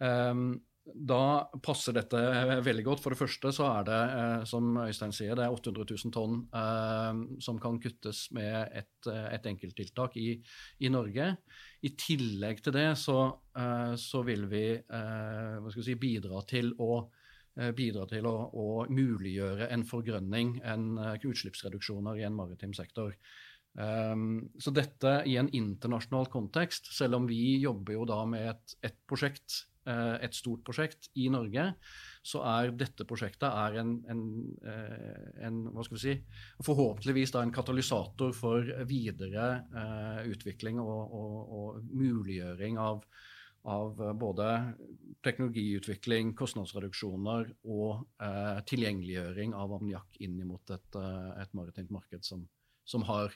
Um, 0.01 0.09
ehm, 0.09 0.51
da 0.91 1.51
passer 1.63 1.95
dette 1.95 2.19
veldig 2.65 2.85
godt. 2.87 3.03
For 3.05 3.13
det 3.13 3.21
første 3.21 3.53
så 3.55 3.67
er 3.69 3.85
det, 3.87 3.99
eh, 4.17 4.45
som 4.49 4.73
Øystein 4.81 5.13
sier, 5.15 5.37
det 5.39 5.45
er 5.45 5.55
800 5.55 5.87
000 5.93 6.15
tonn 6.15 6.39
eh, 6.57 7.21
som 7.45 7.61
kan 7.63 7.79
kuttes 7.83 8.25
med 8.35 8.73
et, 8.81 9.11
et 9.11 9.47
enkelttiltak 9.53 10.17
i, 10.19 10.33
i, 10.81 10.91
Norge. 10.91 11.29
I 11.85 11.93
tillegg 12.01 12.65
til 12.65 12.75
det 12.75 12.89
så, 12.99 13.21
eh, 13.61 13.95
så 14.01 14.25
vil 14.27 14.49
vi 14.51 14.65
eh, 14.81 15.71
si, 15.77 15.99
bidra 16.01 16.43
til 16.49 16.73
å 16.81 17.05
Eh, 17.05 17.20
bidra 17.76 18.07
til 18.11 18.26
å, 18.30 18.35
å 18.54 18.66
muliggjøre 18.90 19.69
en 19.75 19.85
forgrønning, 19.88 20.59
en 20.64 20.90
uh, 21.00 21.14
utslippsreduksjoner 21.19 22.21
i 22.21 22.26
en 22.28 22.37
maritim 22.37 22.75
sektor. 22.76 23.16
Um, 23.78 24.50
så 24.59 24.73
dette 24.75 25.21
i 25.30 25.37
en 25.38 25.50
internasjonal 25.54 26.26
kontekst, 26.33 26.90
selv 26.95 27.21
om 27.21 27.28
vi 27.30 27.61
jobber 27.62 27.95
jo 27.95 28.07
da 28.09 28.25
med 28.26 28.49
et, 28.50 28.75
et 28.88 28.97
prosjekt, 29.11 29.64
uh, 29.87 30.16
et 30.19 30.35
stort 30.35 30.64
prosjekt 30.66 31.11
i 31.14 31.28
Norge, 31.30 31.69
så 32.26 32.42
er 32.50 32.75
dette 32.75 33.07
prosjektet 33.09 33.47
er 33.47 33.78
en, 33.83 33.92
en, 34.11 34.25
uh, 34.66 35.28
en 35.47 35.61
hva 35.71 35.87
skal 35.87 36.00
vi 36.00 36.02
si, 36.02 36.16
forhåpentligvis 36.66 37.35
da 37.37 37.45
en 37.47 37.54
katalysator 37.54 38.35
for 38.37 38.73
videre 38.90 39.52
utvikling 40.30 40.83
og, 40.83 41.14
og, 41.21 41.37
og 41.61 41.92
muliggjøring 41.95 42.80
av 42.83 43.04
av 43.62 44.00
eh, 44.02 44.12
både 44.12 44.47
teknologiutvikling, 45.25 46.33
kostnadsreduksjoner 46.38 47.52
og 47.69 48.07
eh, 48.23 48.59
tilgjengeliggjøring 48.71 49.55
av 49.57 49.76
ammoniakk 49.76 50.21
inn 50.25 50.38
mot 50.49 50.73
et, 50.73 50.97
eh, 50.97 51.31
et, 51.43 51.55
maritimt 51.57 51.93
marked 51.93 52.25
som, 52.25 52.47
som 52.88 53.05
har 53.11 53.35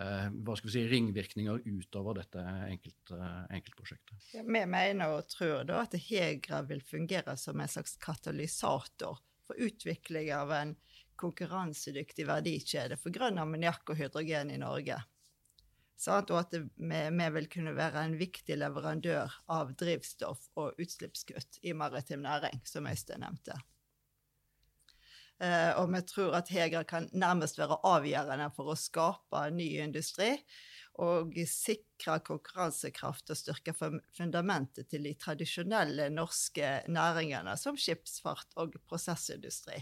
eh, 0.00 0.28
hva 0.32 0.56
skal 0.56 0.70
vi 0.70 0.74
si, 0.76 0.84
ringvirkninger 0.88 1.66
utover 1.68 2.22
dette 2.22 2.44
enkelt, 2.68 3.12
eh, 3.12 3.40
enkeltprosjektet. 3.58 4.30
Vi 4.38 4.64
mener 4.64 5.18
og 5.18 5.28
tror 5.32 5.68
da 5.68 5.82
at 5.84 5.98
Hegra 6.08 6.62
vil 6.68 6.84
fungere 6.84 7.36
som 7.36 7.60
en 7.60 7.68
slags 7.70 7.98
katalysator 8.00 9.20
for 9.48 9.68
utvikling 9.68 10.32
av 10.36 10.52
en 10.52 10.76
konkurransedyktig 11.18 12.28
verdikjede 12.28 12.96
for 13.00 13.12
grønn 13.14 13.40
ammoniakk 13.42 13.90
og 13.90 13.98
hydrogen 13.98 14.52
i 14.54 14.60
Norge. 14.60 15.00
Sant? 15.98 16.30
Og 16.30 16.44
at 16.44 16.54
vi, 16.54 16.62
vi, 16.78 17.30
vil 17.34 17.48
kunne 17.50 17.74
være 17.76 18.04
en 18.06 18.14
viktig 18.20 18.58
leverandør 18.60 19.34
av 19.50 19.74
drivstoff 19.78 20.46
og 20.60 20.78
utslippskutt 20.78 21.58
i 21.66 21.74
maritim 21.74 22.22
næring, 22.26 22.62
som 22.68 22.86
Øystein 22.86 23.24
nevnte. 23.26 23.58
Eh, 25.42 25.70
og 25.78 25.92
vi 25.92 26.02
tror 26.06 26.34
at 26.38 26.50
Heger 26.50 26.86
kan 26.86 27.06
nærmest 27.14 27.58
være 27.58 27.78
avgjørende 27.86 28.50
for 28.56 28.72
å 28.72 28.78
skape 28.78 29.44
ny 29.54 29.68
industri 29.84 30.32
og 30.98 31.36
sikre 31.46 32.16
konkurransekraft 32.26 33.30
og 33.30 33.38
styrke 33.38 33.74
fundamentet 33.76 34.88
til 34.90 35.06
de 35.06 35.14
tradisjonelle 35.14 36.08
norske 36.10 36.72
næringene 36.90 37.54
som 37.58 37.78
skipsfart 37.78 38.58
og 38.58 38.74
prosessindustri. 38.90 39.78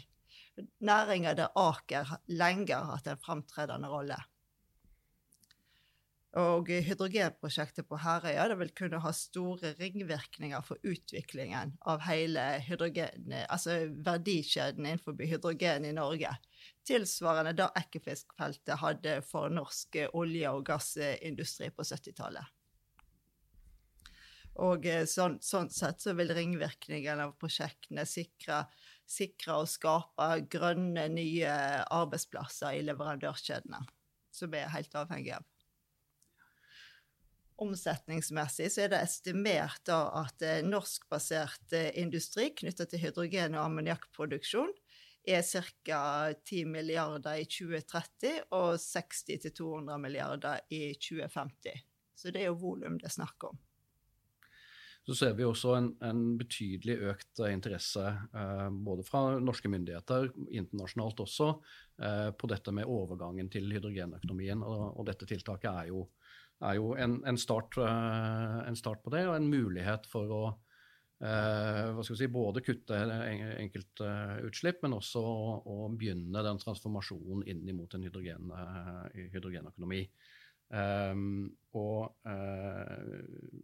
Næringer 0.85 1.37
der 1.37 1.57
Aker 1.57 2.19
lenge 2.29 2.77
har 2.77 2.99
hatt 2.99 3.09
en 3.09 3.21
framtredende 3.21 3.89
rolle. 3.93 4.19
Og 6.37 6.69
hydrogenprosjektet 6.69 7.87
på 7.89 7.97
Herøya 8.03 8.43
det 8.51 8.59
vil 8.61 8.73
kunne 8.77 8.99
ha 9.01 9.13
store 9.17 9.71
ringvirkninger 9.79 10.65
for 10.67 10.77
utviklingen 10.85 11.73
av 11.89 12.03
hele 12.05 12.43
hydrogen, 12.67 13.33
altså 13.49 13.79
verdikjeden 14.05 14.85
innenfor 14.85 15.17
hydrogen 15.17 15.89
i 15.89 15.95
Norge. 15.97 16.35
Tilsvarende 16.85 17.55
da 17.57 17.71
Ekofisk-feltet 17.81 18.83
hadde 18.83 19.17
for 19.25 19.49
norsk 19.49 19.97
olje- 20.13 20.53
og 20.53 20.67
gassindustri 20.69 21.71
på 21.73 21.89
70-tallet. 21.89 22.53
Og 24.61 24.85
eh, 24.89 25.05
sånn, 25.09 25.41
sånn, 25.45 25.73
sett 25.73 26.05
så 26.05 26.13
vil 26.17 26.37
ringvirkningene 26.37 27.31
av 27.31 27.35
prosjektene 27.41 28.05
sikre, 28.09 28.63
sikre 29.09 29.61
og 29.63 29.69
skape 29.73 30.31
grønne, 30.53 31.09
nye 31.13 31.59
arbeidsplasser 31.93 32.77
i 32.77 32.87
leverandørkjedene, 32.87 33.83
som 34.33 34.53
vi 34.53 34.61
er 34.61 34.73
helt 34.73 34.97
avhengig 34.97 35.37
av 35.37 35.45
omsetningsmessig 37.63 38.71
så 38.73 38.85
er 38.85 38.93
det 38.93 39.03
estimert 39.05 39.83
da 39.89 40.01
at 40.23 40.43
eh, 40.45 40.63
norskbasert 40.67 41.77
eh, 41.77 41.91
industri 42.03 42.51
knyttet 42.57 42.93
til 42.93 43.03
hydrogen- 43.07 43.57
og 43.57 43.67
ammoniakkproduksjon 43.71 44.73
er 45.27 45.43
ca. 45.43 46.33
10 46.45 46.65
milliarder 46.71 47.43
i 47.43 47.47
2030 47.51 48.45
og 48.55 48.77
60-200 48.79 49.99
milliarder 49.99 50.61
i 50.71 50.95
2050. 50.95 51.87
Så 52.17 52.33
det 52.33 52.45
er 52.45 52.53
jo 52.53 52.61
volum 52.61 53.01
det 53.01 53.11
er 53.11 53.17
snakk 53.19 53.49
om. 53.51 53.59
Så 55.07 55.15
ser 55.15 55.35
vi 55.39 55.45
også 55.47 55.77
en, 55.77 55.93
en 56.03 56.23
betydelig 56.39 56.97
økt 57.13 57.39
eh, 57.39 57.53
interesse 57.55 58.03
eh, 58.11 58.69
både 58.71 59.05
fra 59.07 59.37
norske 59.39 59.71
myndigheter, 59.71 60.33
internasjonalt 60.51 61.23
også, 61.23 61.53
eh, 62.03 62.31
på 62.35 62.51
dette 62.51 62.75
med 62.75 62.91
overgangen 62.91 63.51
til 63.53 63.71
hydrogenøkonomien. 63.71 64.65
Og, 64.67 64.89
og 64.99 65.07
dette 65.07 65.29
tiltaket 65.31 65.71
er 65.71 65.93
jo 65.93 66.09
er 66.65 66.79
jo 66.79 66.95
en, 66.97 67.19
en, 67.29 67.39
start, 67.39 67.77
eh, 67.83 68.61
en, 68.69 68.79
start, 68.79 69.03
på 69.05 69.13
det, 69.15 69.27
og 69.29 69.37
en 69.37 69.49
mulighet 69.51 70.07
for 70.09 70.33
å 70.33 70.43
eh, 71.25 72.01
si, 72.07 72.29
både 72.33 72.63
kutte 72.65 73.01
enkeltutslipp, 73.65 74.83
men 74.85 74.97
også 74.97 75.23
å, 75.23 75.59
å 75.61 75.91
begynne 75.93 76.45
den 76.47 76.63
transformasjonen 76.63 77.45
inn 77.51 77.77
mot 77.77 77.93
en 77.97 78.07
hydrogen, 78.09 78.55
eh, 78.57 79.29
hydrogenøkonomi. 79.37 80.07
Og 81.79 82.31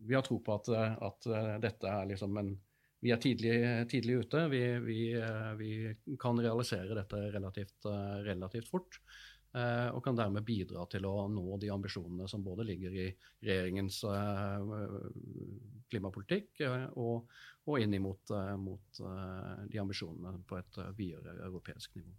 vi 0.06 0.14
har 0.14 0.22
tro 0.22 0.36
på 0.38 0.52
at, 0.54 0.68
at 1.02 1.26
dette 1.64 1.88
er 1.90 2.06
liksom 2.12 2.36
en 2.38 2.52
Vi 3.02 3.10
er 3.10 3.18
tidlig, 3.18 3.56
tidlig 3.90 4.20
ute. 4.22 4.44
Vi, 4.46 4.60
vi, 4.78 4.98
vi, 5.58 5.70
kan 6.22 6.38
realisere 6.38 6.94
dette 6.94 7.18
relativt, 7.34 7.88
relativt 8.22 8.68
fort. 8.70 9.00
Eh, 9.52 9.88
og 9.92 10.00
kan 10.00 10.16
dermed 10.16 10.46
bidra 10.48 10.86
til 10.88 11.04
å 11.04 11.26
nå 11.28 11.58
de 11.60 11.68
ambisjonene 11.74 12.24
som 12.28 12.40
både 12.44 12.64
ligger 12.64 12.94
i 12.96 13.06
regjeringens 13.44 13.98
eh, 14.08 14.70
klimapolitikk 15.92 16.62
eh, 16.64 16.86
og, 16.96 17.28
og 17.68 17.82
inn 17.82 17.92
imot 17.98 18.32
mot, 18.56 19.02
de 19.68 19.82
ambisjonene 19.82 20.40
på 20.48 20.56
et 20.56 20.80
videre 20.96 21.36
europeisk 21.44 22.00
nivå. 22.00 22.14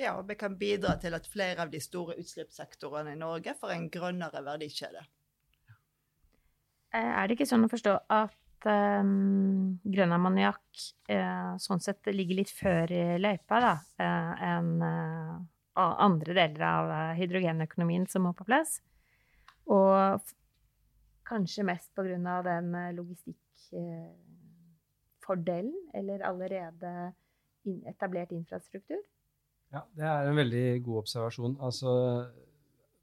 Ja, 0.00 0.14
og 0.16 0.24
vi 0.30 0.38
kan 0.40 0.56
bidra 0.56 0.96
til 0.96 1.12
at 1.12 1.28
flere 1.28 1.66
av 1.66 1.72
de 1.72 1.82
store 1.84 2.16
utslippssektorene 2.16 3.12
i 3.12 3.20
Norge 3.20 3.52
får 3.60 3.74
en 3.74 3.90
grønnere 3.92 4.40
verdikjede. 4.46 5.04
Er 6.96 7.28
det 7.28 7.36
ikke 7.36 7.48
sånn 7.48 7.68
å 7.68 7.72
forstå 7.72 7.92
at 8.12 8.66
um, 8.68 9.76
grønn 9.84 10.16
ammoniakk 10.16 10.82
uh, 11.12 11.54
sånn 11.60 11.80
sett 11.84 12.08
ligger 12.12 12.40
litt 12.40 12.52
før 12.52 12.92
i 12.92 13.04
løypa 13.20 13.60
da, 13.64 13.72
uh, 14.00 14.44
enn 14.48 14.72
uh, 14.80 15.36
andre 15.78 16.34
deler 16.36 16.62
av 16.66 16.90
eh, 16.90 17.16
hydrogenøkonomien 17.20 18.06
som 18.10 18.22
må 18.26 18.32
på 18.36 18.44
plass. 18.48 18.70
Og 19.70 20.20
kanskje 21.28 21.64
mest 21.64 21.98
av 21.98 22.04
den 22.44 22.74
eh, 22.74 22.94
logistikkfordelen, 22.96 25.74
eller 25.94 26.20
allerede 26.28 27.12
etablert 27.88 28.32
infrastruktur. 28.34 29.02
Ja, 29.72 29.80
det 29.96 30.04
er 30.04 30.26
en 30.28 30.36
veldig 30.36 30.82
god 30.84 30.98
observasjon. 31.04 31.56
Altså, 31.64 31.90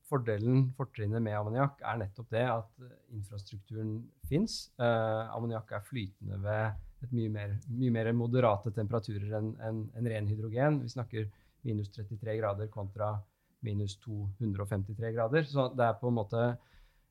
fordelen, 0.10 0.74
fortrinnet 0.78 1.22
med 1.24 1.38
ammoniakk 1.38 1.82
er 1.86 1.98
nettopp 2.04 2.30
det 2.34 2.46
at 2.50 2.86
eh, 2.86 2.98
infrastrukturen 3.18 3.92
fins. 4.30 4.54
Eh, 4.82 5.36
ammoniakk 5.36 5.70
er 5.78 5.88
flytende 5.88 6.38
ved 6.44 7.12
mye 7.16 7.30
mer, 7.32 7.50
mye 7.72 7.92
mer 7.96 8.08
moderate 8.18 8.70
temperaturer 8.76 9.38
enn 9.40 9.54
en, 9.64 9.78
en 9.96 10.10
ren 10.12 10.28
hydrogen. 10.28 10.82
Vi 10.84 10.90
snakker 10.92 11.30
minus 11.68 11.92
33 11.96 12.38
grader 12.40 12.72
kontra 12.72 13.14
minus 13.66 13.98
253 14.00 15.14
grader. 15.14 15.48
Så 15.48 15.70
det 15.76 15.86
er 15.86 15.98
på 16.00 16.10
en 16.10 16.20
måte 16.20 16.44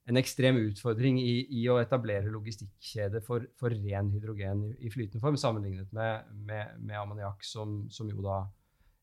en 0.09 0.17
ekstrem 0.17 0.57
utfordring 0.63 1.19
i, 1.21 1.35
i 1.61 1.67
å 1.69 1.77
etablere 1.83 2.33
logistikkjede 2.33 3.21
for, 3.27 3.45
for, 3.61 3.75
ren 3.75 4.09
hydrogen 4.15 4.63
i, 4.71 4.73
i, 4.87 4.93
flytende 4.93 5.21
form, 5.21 5.37
sammenlignet 5.41 5.93
med, 5.97 6.31
med, 6.49 6.79
med 6.81 6.97
ammoniakk, 6.97 7.45
som, 7.45 7.83
som, 7.93 8.09
jo 8.09 8.25
da 8.25 8.41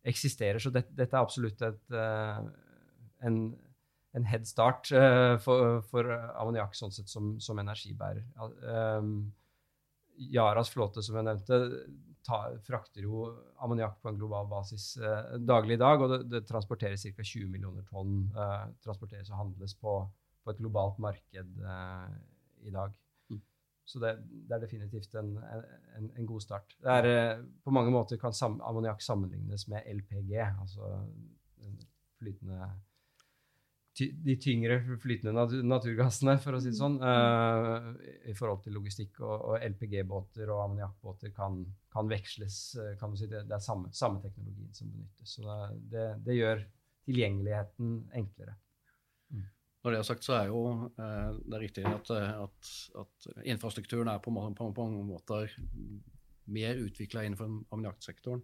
eksisterer. 0.10 0.58
Så 0.62 0.74
det, 0.74 0.88
dette 0.98 1.14
er 1.14 1.22
absolutt 1.22 1.62
et, 1.66 1.84
uh, 1.94 2.42
en, 3.26 3.38
en, 4.18 4.28
head 4.32 4.50
start 4.50 4.90
uh, 4.98 5.36
for, 5.46 5.84
for 5.92 6.10
ammoniakk 6.10 6.74
sånn 6.78 6.94
sett 6.96 7.12
som, 7.12 7.36
som 7.44 7.62
energibærer. 7.62 8.26
Jaras 8.34 9.14
Yaras 10.32 10.74
flåte, 10.74 11.04
som 11.06 11.20
jeg 11.20 11.28
nevnte, 11.28 11.62
ta, 12.26 12.42
frakter 12.66 13.06
jo 13.06 13.26
ammoniakk 13.64 14.00
på 14.02 14.12
en 14.12 14.20
global 14.20 14.48
basis 14.50 14.96
eh, 14.98 15.36
daglig 15.42 15.78
i 15.78 15.82
dag, 15.82 16.02
og 16.02 16.12
det, 16.12 16.20
det 16.32 16.44
transporteres 16.50 17.06
ca. 17.06 17.26
20 17.26 17.52
millioner 17.54 17.86
tonn 17.90 18.24
eh, 18.34 18.64
transporteres 18.86 19.32
og 19.32 19.42
handles 19.44 19.76
på, 19.82 19.98
på 20.44 20.54
et 20.54 20.62
globalt 20.62 21.00
marked 21.04 21.68
eh, 21.76 22.16
i 22.66 22.74
dag. 22.74 22.96
Mm. 23.34 23.42
Så 23.86 24.02
det, 24.04 24.16
det, 24.34 24.58
er 24.58 24.66
definitivt 24.66 25.16
en, 25.22 25.36
en, 26.00 26.10
en 26.10 26.32
god 26.32 26.44
start. 26.48 26.78
Er, 26.84 27.10
eh, 27.12 27.46
på 27.64 27.76
mange 27.76 27.94
måter 27.94 28.22
kan 28.22 28.34
sam, 28.34 28.58
ammoniakk 28.66 29.06
sammenlignes 29.06 29.68
med 29.72 29.86
LPG, 30.00 30.36
altså 30.42 30.98
flytende 32.20 32.72
de 34.00 34.36
tyngre 34.42 34.80
flytende 35.00 35.46
naturgassene, 35.64 36.36
for 36.44 36.58
å 36.58 36.60
si 36.62 36.72
det 36.72 36.80
sånn, 36.80 36.98
uh, 37.00 37.94
i 38.28 38.36
forhold 38.36 38.66
til 38.66 38.76
logistikk. 38.76 39.22
Og, 39.24 39.36
og 39.52 39.66
LPG-båter 39.70 40.52
og 40.52 40.64
ammoniakkbåter 40.66 41.32
kan, 41.36 41.62
kan, 41.94 42.10
veksles. 42.12 42.60
Eh, 42.82 42.94
kan 43.00 43.16
si, 43.16 43.30
det, 43.32 43.46
det 43.50 43.56
er 43.58 43.64
samme, 43.64 43.92
samme, 43.96 44.22
teknologien 44.24 44.74
som 44.76 44.92
benyttes. 44.92 45.38
Så 45.38 45.60
det, 45.92 46.08
det 46.26 46.38
gjør 46.38 46.66
tilgjengeligheten 47.08 47.96
enklere. 48.20 48.58
Mm. 49.32 49.46
Når 49.86 49.96
det 49.96 50.02
er 50.02 50.10
sagt, 50.10 50.28
så 50.28 50.38
er 50.42 50.52
jo 50.52 50.66
eh, 50.90 51.32
det 51.46 51.56
er 51.56 51.66
riktig 51.68 51.88
at, 51.88 52.12
at, 52.18 52.74
at, 53.04 53.30
infrastrukturen 53.46 54.12
er 54.12 54.20
på, 54.24 54.34
på, 54.34 54.70
på 54.76 54.90
mange 54.90 55.06
måter 55.08 55.56
mer 56.46 56.84
utvikla 56.84 57.24
innenfor 57.26 57.48
ammoniakksektoren. 57.74 58.44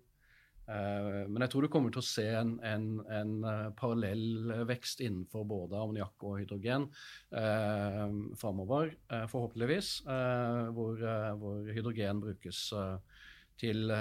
Eh, 0.69 1.23
men 1.27 1.43
jeg 1.43 1.51
tror 1.51 1.65
du 1.65 1.71
kommer 1.73 1.93
til 1.93 2.03
å 2.03 2.05
se 2.05 2.27
en, 2.37 2.53
en, 2.65 2.85
en 3.09 3.33
eh, 3.47 3.71
parallell 3.77 4.53
vekst 4.69 5.01
innenfor 5.03 5.47
både 5.49 5.79
ammoniakk 5.79 6.27
og 6.27 6.37
hydrogen 6.41 6.87
eh, 7.33 8.05
framover, 8.39 8.93
eh, 9.09 9.25
forhåpentligvis. 9.31 9.91
Eh, 10.05 10.61
hvor, 10.77 11.01
hvor, 11.41 11.65
hydrogen 11.73 12.21
brukes 12.23 12.63
eh, 12.77 13.25
til, 13.61 13.91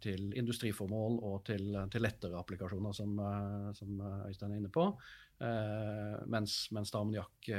til, 0.00 0.30
industriformål 0.40 1.18
og 1.28 1.42
til, 1.44 1.74
til 1.92 2.00
lettere 2.00 2.38
applikasjoner, 2.38 2.94
som, 2.96 3.18
som, 3.76 3.98
Øystein 4.24 4.54
er 4.54 4.62
inne 4.62 4.70
på. 4.72 4.86
mens, 6.32 6.54
mens 6.72 6.94
ammoniakk 6.94 7.50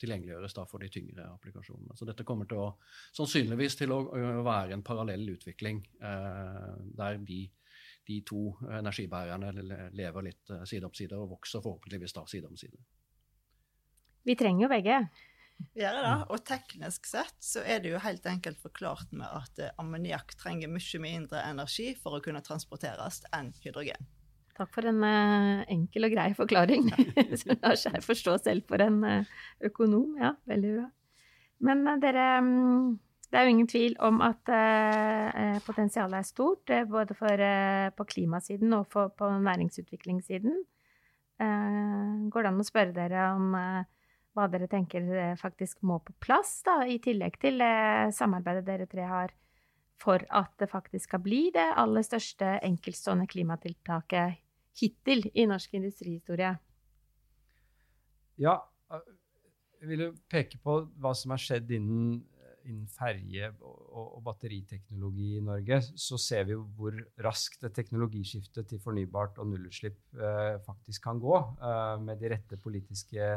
tilgjengeliggjøres 0.00 0.56
for 0.70 0.80
de 0.80 0.88
tyngre 0.88 1.26
applikasjonene. 1.34 1.92
Så 1.98 2.08
dette 2.08 2.24
kommer 2.24 2.48
til 2.48 2.62
å, 2.62 2.70
sannsynligvis 3.18 3.76
til 3.82 3.92
å 3.92 3.98
være 4.46 4.72
en 4.72 4.86
parallell 4.86 5.28
utvikling 5.34 5.82
der 6.00 7.20
de 7.20 7.42
de 8.08 8.20
to 8.26 8.52
energibærerne 8.78 9.52
lever 9.94 10.26
litt 10.26 10.50
eh, 10.50 10.64
side 10.68 10.88
om 10.88 10.94
side, 10.96 11.18
og 11.18 11.36
vokser 11.36 11.62
forhåpentligvis 11.64 12.16
da 12.16 12.24
side 12.30 12.48
om 12.48 12.56
side. 12.58 12.80
Vi 14.26 14.36
trenger 14.38 14.66
jo 14.66 14.70
begge. 14.70 14.96
Vi 15.74 15.82
gjør 15.82 15.98
det. 15.98 16.14
Og 16.34 16.42
teknisk 16.46 17.06
sett 17.06 17.36
så 17.42 17.62
er 17.62 17.82
det 17.82 17.92
jo 17.92 18.00
helt 18.02 18.26
enkelt 18.26 18.58
forklart 18.62 19.12
med 19.14 19.28
at 19.28 19.62
eh, 19.62 19.74
ammoniakk 19.82 20.34
trenger 20.40 20.72
mye 20.72 21.02
mindre 21.02 21.44
energi 21.46 21.92
for 21.98 22.18
å 22.18 22.24
kunne 22.24 22.42
transporteres 22.44 23.22
enn 23.34 23.52
hydrogen. 23.62 24.10
Takk 24.52 24.68
for 24.74 24.84
en 24.84 24.98
uh, 25.00 25.62
enkel 25.72 26.04
og 26.04 26.12
grei 26.12 26.26
forklaring, 26.36 26.90
som 27.40 27.54
lar 27.62 27.78
seg 27.80 28.02
forstå 28.04 28.34
selv 28.42 28.66
for 28.68 28.84
en 28.84 28.98
uh, 29.00 29.30
økonom. 29.64 30.18
Ja, 30.20 30.34
veldig 30.50 30.74
bra. 30.74 30.84
Men 31.64 31.86
uh, 31.88 31.96
dere 32.02 32.26
um 32.42 32.98
det 33.32 33.40
er 33.40 33.46
jo 33.46 33.52
ingen 33.54 33.68
tvil 33.70 33.94
om 34.04 34.20
at 34.20 34.50
eh, 34.52 35.56
potensialet 35.64 36.18
er 36.18 36.26
stort, 36.28 36.68
uh, 36.68 36.82
både 36.88 37.16
for, 37.16 37.40
eh, 37.40 37.88
på 37.96 38.04
klimasiden 38.04 38.74
og 38.76 38.84
for, 38.92 39.08
på 39.16 39.30
næringsutviklingssiden. 39.48 40.60
går 42.30 42.44
det 42.44 42.50
an 42.52 42.60
å 42.62 42.64
spørre 42.64 42.92
dere 42.94 43.22
om 43.34 43.54
hva 44.36 44.44
dere 44.52 44.68
tenker 44.70 45.34
faktisk 45.40 45.80
må 45.82 45.96
på 46.04 46.12
plass, 46.22 46.60
da, 46.62 46.84
i 46.86 47.00
tillegg 47.02 47.40
til 47.42 47.58
samarbeidet 48.14 48.62
dere 48.68 48.86
tre 48.86 49.08
har, 49.10 49.32
for 49.98 50.22
at 50.30 50.52
det 50.60 50.68
faktisk 50.70 51.08
skal 51.08 51.22
bli 51.24 51.40
det 51.56 51.64
aller 51.82 52.06
største 52.06 52.60
enkeltstående 52.62 53.26
klimatiltaket 53.26 54.38
hittil 54.78 55.24
i 55.34 55.48
norsk 55.50 55.74
industrihistorie? 55.80 56.52
Ja, 58.38 58.60
jeg 59.82 59.90
vil 59.90 60.06
jo 60.06 60.12
peke 60.30 60.62
på 60.62 60.78
hva 61.02 61.16
som 61.18 61.34
har 61.34 61.42
skjedd 61.42 61.74
innen 61.74 62.20
innen 62.68 62.88
ferje 62.90 63.50
og, 63.60 63.78
og, 64.02 64.20
batteriteknologi 64.26 65.36
i 65.38 65.42
Norge, 65.44 65.80
så 65.98 66.18
ser 66.20 66.46
vi 66.48 66.54
jo 66.56 66.64
hvor 66.76 66.96
raskt 67.24 67.64
et 67.66 67.74
teknologiskifte 67.76 68.64
til 68.68 68.80
fornybart 68.82 69.40
og 69.42 69.50
nullutslipp 69.50 69.98
eh, 70.18 70.56
faktisk 70.66 71.04
kan 71.08 71.20
gå, 71.22 71.34
eh, 71.38 71.96
med 72.04 72.22
de 72.22 72.32
rette 72.34 72.58
politiske 72.62 73.32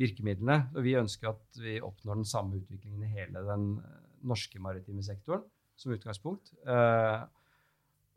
virkemidlene. 0.00 0.58
Og 0.76 0.86
vi 0.86 0.96
ønsker 1.00 1.32
at 1.32 1.62
vi 1.62 1.78
oppnår 1.84 2.22
den 2.22 2.28
samme 2.28 2.60
utviklingen 2.60 3.04
i 3.06 3.12
hele 3.12 3.44
den 3.48 3.68
eh, 3.82 4.02
norske 4.32 4.62
maritime 4.62 5.04
sektoren 5.04 5.44
som 5.76 5.94
utgangspunkt. 5.94 6.52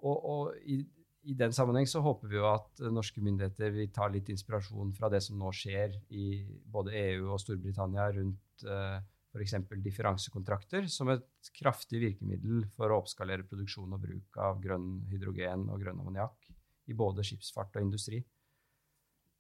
Og, 0.06 0.18
og 0.30 0.58
i, 0.70 0.84
i, 1.26 1.34
den 1.34 1.54
sammenheng 1.56 1.88
så 1.90 2.02
håper 2.06 2.30
vi 2.30 2.38
jo 2.38 2.46
at 2.52 2.84
norske 2.94 3.24
myndigheter 3.24 3.74
vil 3.74 3.90
ta 3.96 4.06
litt 4.12 4.30
inspirasjon 4.30 4.94
fra 4.94 5.10
det 5.10 5.24
som 5.26 5.40
nå 5.40 5.50
skjer 5.56 5.96
i 6.14 6.44
både 6.72 6.94
EU 7.00 7.32
og 7.32 7.42
Storbritannia 7.42 8.12
rundt 8.14 8.68
eh, 8.70 9.00
f.eks. 9.36 9.58
differansekontrakter 9.84 10.88
som 10.92 11.12
et 11.12 11.52
kraftig 11.60 12.00
virkemiddel 12.02 12.64
for 12.76 12.92
å 12.92 13.02
oppskalere 13.02 13.48
produksjon 13.48 13.94
og 13.96 14.06
bruk 14.06 14.40
av 14.42 14.62
grønn 14.64 15.04
hydrogen 15.12 15.68
og 15.70 15.84
grønn 15.84 16.00
ammoniakk 16.00 16.48
i 16.88 16.96
både 16.96 17.26
skipsfart 17.26 17.76
og 17.76 17.86
industri. 17.86 18.22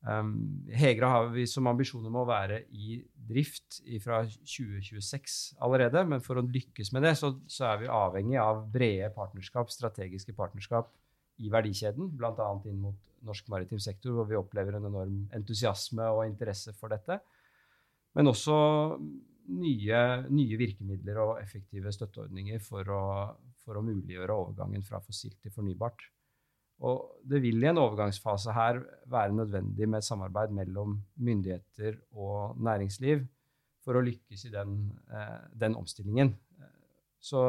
Um, 0.06 0.66
Hegra 0.70 1.08
har 1.10 1.32
vi 1.34 1.48
som 1.50 1.66
ambisjon 1.70 2.06
om 2.06 2.20
å 2.22 2.28
være 2.30 2.60
i 2.78 3.00
drift 3.30 3.80
fra 4.04 4.20
2026 4.28 5.56
allerede, 5.66 6.04
men 6.06 6.22
for 6.22 6.38
å 6.38 6.46
lykkes 6.46 6.92
med 6.94 7.08
det, 7.08 7.16
så, 7.18 7.32
så 7.50 7.72
er 7.72 7.82
vi 7.82 7.90
avhengig 7.90 8.38
av 8.42 8.62
brede 8.70 9.10
partnerskap, 9.16 9.72
strategiske 9.74 10.36
partnerskap 10.38 10.92
i 11.42 11.50
verdikjeden, 11.52 12.12
bl.a. 12.16 12.50
inn 12.70 12.84
mot 12.84 13.10
norsk 13.26 13.50
maritim 13.52 13.82
sektor, 13.82 14.14
hvor 14.14 14.30
vi 14.30 14.38
opplever 14.38 14.78
en 14.78 14.88
enorm 14.92 15.24
entusiasme 15.36 16.06
og 16.14 16.26
interesse 16.28 16.76
for 16.78 16.94
dette. 16.94 17.18
Men 18.16 18.30
også 18.32 18.56
nye, 19.54 20.02
nye, 20.32 20.58
virkemidler 20.60 21.20
og 21.22 21.40
effektive 21.42 21.94
støtteordninger 21.94 22.62
for 22.64 22.92
å, 22.92 23.06
for 23.64 23.80
å, 23.80 23.86
muliggjøre 23.86 24.36
overgangen 24.36 24.86
fra 24.86 25.02
fossilt 25.04 25.38
til 25.44 25.54
fornybart. 25.54 26.08
Og 26.86 27.22
det 27.24 27.40
vil 27.44 27.64
i 27.64 27.70
en 27.70 27.80
overgangsfase 27.80 28.56
her 28.56 28.82
være 29.12 29.38
nødvendig 29.38 29.88
med 29.88 30.02
et 30.02 30.08
samarbeid 30.08 30.52
mellom 30.56 30.98
myndigheter 31.16 32.02
og 32.12 32.60
næringsliv 32.60 33.24
for 33.86 33.96
å 33.96 34.04
lykkes 34.04 34.48
i 34.50 34.52
den, 34.52 34.76
eh, 35.14 35.38
den 35.54 35.78
omstillingen. 35.80 36.34
Så, 37.22 37.42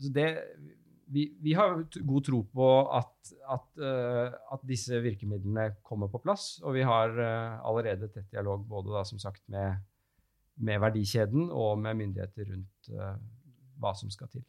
så 0.00 0.12
det 0.12 0.28
vi, 1.06 1.36
vi, 1.40 1.54
har 1.54 1.84
god 2.02 2.24
tro 2.24 2.40
på 2.50 2.68
at, 2.98 3.30
at, 3.52 3.68
uh, 3.78 4.34
at, 4.52 4.66
disse 4.66 4.98
virkemidlene 5.02 5.68
kommer 5.86 6.10
på 6.10 6.20
plass. 6.24 6.56
Og 6.64 6.74
vi 6.76 6.82
har 6.86 7.14
uh, 7.14 7.62
allerede 7.66 8.10
tett 8.10 8.30
dialog 8.32 8.66
både 8.66 8.94
da, 8.94 9.04
som 9.06 9.20
sagt, 9.22 9.44
med, 9.52 9.78
med 10.66 10.82
verdikjeden 10.82 11.48
og 11.52 11.78
med 11.82 11.98
myndigheter 12.02 12.50
rundt 12.50 12.92
uh, 12.94 13.14
hva 13.80 13.94
som 13.98 14.12
skal 14.12 14.32
til. 14.34 14.44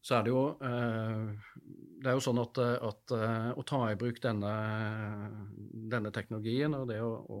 Så 0.00 0.16
er 0.16 0.22
det 0.24 0.30
jo, 0.32 0.42
det 0.56 2.08
er 2.08 2.14
jo 2.16 2.22
sånn 2.24 2.38
at, 2.40 2.56
at 2.56 3.12
å 3.52 3.64
ta 3.68 3.80
i 3.90 3.98
bruk 4.00 4.16
denne, 4.24 4.52
denne 5.92 6.08
teknologien 6.16 6.72
og 6.72 6.86
det, 6.88 6.96
å, 7.04 7.10
å, 7.28 7.40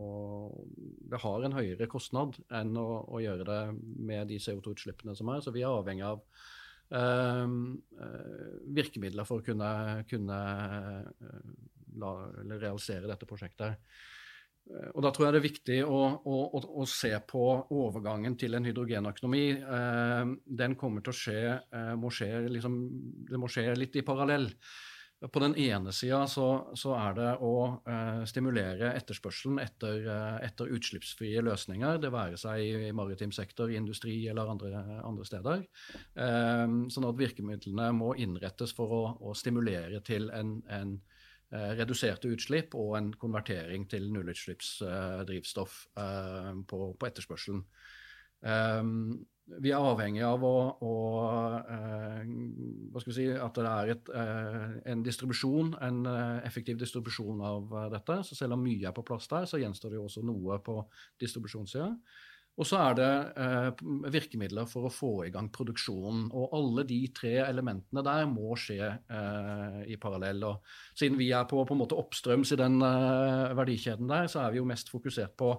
det 1.08 1.22
har 1.22 1.46
en 1.46 1.56
høyere 1.56 1.88
kostnad 1.88 2.36
enn 2.52 2.76
å, 2.76 2.84
å 3.08 3.22
gjøre 3.24 3.46
det 3.48 3.60
med 4.04 4.28
de 4.28 4.36
CO2-utslippene 4.44 5.16
som 5.16 5.32
er. 5.32 5.40
Så 5.40 5.54
vi 5.56 5.64
er 5.64 5.72
avhengig 5.72 6.04
av 6.04 6.20
eh, 6.20 6.59
virkemidler 8.74 9.28
for 9.28 9.40
å 9.40 9.46
kunne, 9.46 9.70
kunne 10.10 10.38
eh, 11.10 11.50
la, 12.00 12.14
realisere 12.56 13.10
dette 13.10 13.28
prosjektet. 13.28 13.78
Eh, 14.70 14.90
og 14.94 15.02
Da 15.06 15.12
tror 15.14 15.26
jeg 15.26 15.34
det 15.34 15.40
er 15.40 15.48
viktig 15.48 15.80
å, 15.86 16.00
å, 16.18 16.36
å 16.82 16.86
se 16.88 17.12
på 17.30 17.46
overgangen 17.76 18.36
til 18.40 18.58
en 18.58 18.66
hydrogenøkonomi. 18.68 19.44
Ehm, 19.60 20.36
den 20.44 20.76
kommer 20.80 21.04
til 21.04 21.14
å 21.14 21.20
skje, 21.20 21.42
må 22.00 22.12
skje 22.14 22.32
liksom, 22.48 22.80
det 23.30 23.40
må 23.40 23.50
skje 23.50 23.68
litt 23.78 24.00
i 24.00 24.06
parallell. 24.06 24.50
På 25.20 25.40
den 25.42 25.52
ene 25.56 25.92
sida 25.92 26.22
så, 26.26 26.46
så, 26.72 26.94
er 26.96 27.16
det 27.18 27.30
å 27.44 27.52
eh, 27.84 28.22
stimulere 28.24 28.94
etterspørselen 28.96 29.58
etter, 29.60 30.06
eh, 30.08 30.36
etter, 30.46 30.70
utslippsfrie 30.72 31.42
løsninger, 31.44 31.98
det 32.00 32.12
være 32.14 32.38
seg 32.40 32.62
i 32.88 32.92
maritim 32.96 33.34
sektor, 33.36 33.68
i 33.68 33.76
industri 33.76 34.14
eller 34.32 34.48
andre, 34.48 34.80
andre 35.04 35.28
steder. 35.28 35.66
Eh, 35.92 36.64
sånn 36.94 37.08
at 37.10 37.20
virkemidlene 37.20 37.90
må 37.98 38.14
innrettes 38.16 38.72
for 38.76 38.96
å, 38.96 39.02
å 39.20 39.36
stimulere 39.36 40.00
til 40.08 40.32
en, 40.32 40.56
en 40.72 40.96
eh, 41.52 41.70
reduserte 41.82 42.32
utslipp 42.32 42.78
og 42.80 42.96
en 42.96 43.12
konvertering 43.12 43.84
til 43.92 44.08
nullutslippsdrivstoff 44.16 45.82
eh, 46.00 46.52
på, 46.64 46.84
på 46.96 47.12
etterspørselen. 47.12 47.66
Um, 48.40 49.26
vi 49.60 49.72
er 49.74 49.82
avhengig 49.82 50.22
av 50.22 50.44
å, 50.46 50.54
å 50.86 50.94
uh, 51.66 53.00
si, 53.10 53.26
at 53.34 53.56
det 53.58 53.66
er 53.66 53.92
et, 53.96 54.10
uh, 54.14 54.76
en 54.92 55.02
distribusjon, 55.02 55.72
en 55.82 56.00
uh, 56.06 56.38
effektiv 56.46 56.78
distribusjon 56.78 57.42
av 57.44 57.74
dette. 57.92 58.20
Så 58.28 58.38
selv 58.38 58.54
om 58.56 58.62
mye 58.62 58.86
er 58.88 58.94
på 58.96 59.04
plass 59.06 59.26
der, 59.32 59.48
så 59.50 59.58
gjenstår 59.60 59.92
det 59.92 59.98
jo 59.98 60.06
også 60.06 60.22
noe 60.26 60.60
på 60.64 60.78
distribusjonssida. 61.20 61.90
Og 62.60 62.66
så 62.68 62.76
er 62.84 62.96
det 62.98 63.10
virkemidler 64.12 64.66
for 64.68 64.84
å 64.84 64.92
få 64.92 65.12
i 65.24 65.30
gang 65.32 65.48
produksjonen. 65.52 66.26
Og 66.36 66.52
alle 66.58 66.84
de 66.84 66.98
tre 67.16 67.38
elementene 67.46 68.04
der 68.04 68.26
må 68.28 68.52
skje 68.60 68.90
i 69.88 69.96
parallell. 70.02 70.44
Og 70.44 70.74
siden 70.92 71.16
vi 71.16 71.30
er 71.32 71.46
på, 71.48 71.62
på 71.64 71.72
en 71.72 71.80
måte 71.80 71.96
oppstrøms 71.96 72.52
i 72.52 72.58
den 72.60 72.76
verdikjeden 73.56 74.10
der, 74.12 74.28
så 74.28 74.42
er 74.44 74.52
vi 74.52 74.60
jo 74.60 74.68
mest 74.68 74.92
fokusert 74.92 75.32
på 75.40 75.54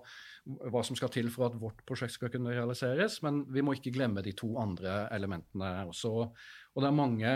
hva 0.45 0.83
som 0.85 0.97
skal 0.97 1.11
til 1.13 1.29
for 1.33 1.49
at 1.49 1.57
vårt 1.61 1.81
prosjekt 1.89 2.19
skal 2.19 2.31
kunne 2.33 2.53
realiseres. 2.53 3.17
Men 3.25 3.43
vi 3.49 3.65
må 3.65 3.73
ikke 3.77 3.93
glemme 3.97 4.21
de 4.25 4.35
to 4.37 4.53
andre 4.61 5.07
elementene 5.15 5.73
også. 5.89 6.13
Og 6.21 6.85
det 6.85 6.91
er 6.91 7.01
mange 7.01 7.33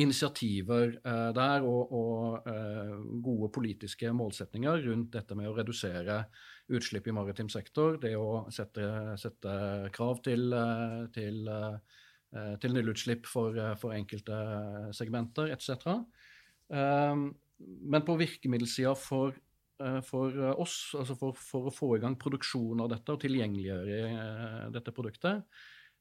initiativer 0.00 0.94
eh, 1.04 1.30
der 1.36 1.66
og, 1.66 1.92
og 1.92 2.48
eh, 2.48 2.94
gode 3.24 3.50
politiske 3.52 4.12
målsetninger 4.16 4.86
rundt 4.86 5.12
dette 5.16 5.36
med 5.36 5.50
å 5.50 5.56
redusere 5.56 6.22
utslipp 6.70 7.08
i 7.10 7.14
maritim 7.14 7.50
sektor. 7.52 7.98
Det 8.02 8.14
å 8.18 8.46
sette, 8.54 8.86
sette 9.20 9.52
krav 9.96 10.22
til, 10.26 10.54
til, 11.14 11.44
eh, 11.50 12.54
til 12.62 12.74
nullutslipp 12.76 13.28
for, 13.28 13.58
for, 13.80 13.94
enkelte 13.96 14.40
segmenter 14.96 15.52
etc. 15.56 15.94
Eh, 16.72 17.28
men 17.60 18.06
på 18.06 18.18
virkemiddelsida 18.20 18.96
for 18.96 19.34
Eh, 19.80 20.00
for 20.04 20.36
oss, 20.60 20.92
altså 20.98 21.16
for, 21.16 21.36
for, 21.36 21.68
å 21.68 21.74
få 21.74 21.94
i 21.96 22.00
gang 22.02 22.16
produksjon 22.20 22.82
av 22.84 22.90
dette 22.92 23.14
og 23.14 23.20
tilgjengeliggjøre 23.22 24.00
eh, 24.08 24.64
dette 24.74 24.96
produktet, 24.96 25.60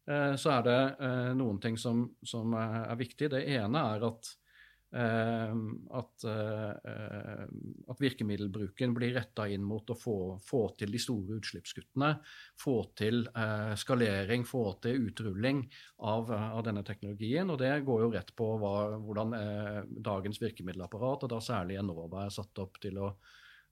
så 0.09 0.49
er 0.55 0.63
det 0.65 1.07
noen 1.37 1.59
ting 1.61 1.75
som, 1.77 1.99
som 2.25 2.55
er 2.57 2.95
viktig. 2.97 3.27
Det 3.29 3.43
ene 3.53 3.81
er 3.91 4.05
at, 4.07 4.29
at, 4.89 6.23
at 6.25 7.99
virkemiddelbruken 8.01 8.95
blir 8.97 9.11
retta 9.13 9.45
inn 9.45 9.61
mot 9.61 9.91
å 9.93 9.97
få, 9.97 10.15
få, 10.41 10.61
til 10.79 10.89
de 10.95 11.01
store 11.01 11.37
utslippskuttene. 11.37 12.09
Få 12.57 12.73
til 12.97 13.21
skalering, 13.77 14.47
få 14.49 14.63
til 14.81 15.09
utrulling 15.11 15.61
av, 16.09 16.31
av, 16.33 16.63
denne 16.65 16.81
teknologien. 16.87 17.53
Og 17.53 17.61
det 17.61 17.75
går 17.85 18.05
jo 18.05 18.09
rett 18.15 18.33
på 18.33 18.49
hva, 18.63 18.73
hvordan 18.97 19.37
dagens 20.09 20.41
virkemiddelapparat, 20.41 21.27
og 21.27 21.35
da 21.35 21.43
særlig 21.43 21.77
Enova, 21.83 22.25
er 22.25 22.33
satt 22.33 22.65
opp 22.65 22.81
til 22.81 22.97
å 23.03 23.13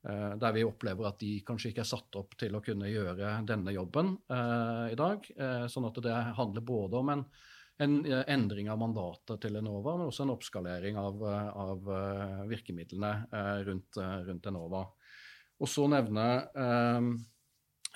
Eh, 0.06 0.34
der 0.40 0.54
vi 0.56 0.64
opplever 0.64 1.10
at 1.10 1.20
de 1.20 1.40
kanskje 1.46 1.72
ikke 1.74 1.84
er 1.84 1.90
satt 1.90 2.18
opp 2.20 2.38
til 2.40 2.56
å 2.56 2.62
kunne 2.64 2.90
gjøre 2.90 3.40
denne 3.50 3.74
jobben 3.76 4.14
uh, 4.32 4.86
i 4.92 4.98
dag. 4.98 5.26
Uh, 5.36 5.66
sånn 5.72 5.88
at 5.90 5.98
det 6.06 6.14
handler 6.38 6.64
både 6.66 7.02
om 7.02 7.12
en, 7.16 7.24
en, 7.84 8.00
endring 8.28 8.72
av 8.74 8.80
mandatet 8.82 9.42
til 9.44 9.60
Enova, 9.60 9.96
men 9.98 10.10
også 10.10 10.26
en 10.26 10.34
oppskalering 10.34 11.00
av, 11.02 11.24
av 11.24 11.90
virkemidlene 12.50 13.12
rundt, 13.68 14.00
rundt, 14.28 14.50
Enova. 14.50 14.84
Og 15.58 15.70
så 15.70 15.88
nevne 15.90 16.28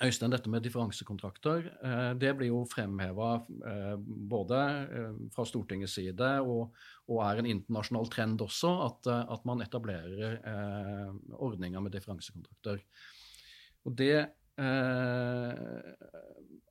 Øystein, 0.02 0.32
dette 0.32 0.50
med 0.50 0.64
differansekontrakter, 0.64 1.66
eh, 1.84 2.12
det 2.18 2.32
blir 2.34 2.48
jo 2.48 2.64
fremheva 2.66 3.34
eh, 3.68 3.96
både 4.32 4.58
eh, 4.82 5.18
fra 5.34 5.44
Stortingets 5.46 5.94
side 5.98 6.30
og, 6.40 6.72
og, 7.06 7.18
er 7.22 7.38
en 7.38 7.46
internasjonal 7.52 8.10
trend 8.10 8.42
også, 8.42 8.72
at, 8.88 9.06
at 9.36 9.44
man 9.46 9.62
etablerer 9.62 10.40
ordninger 11.38 11.80
med 11.84 11.92
differansekontrakter. 11.94 12.82
Og 13.86 13.94
det 13.98 14.26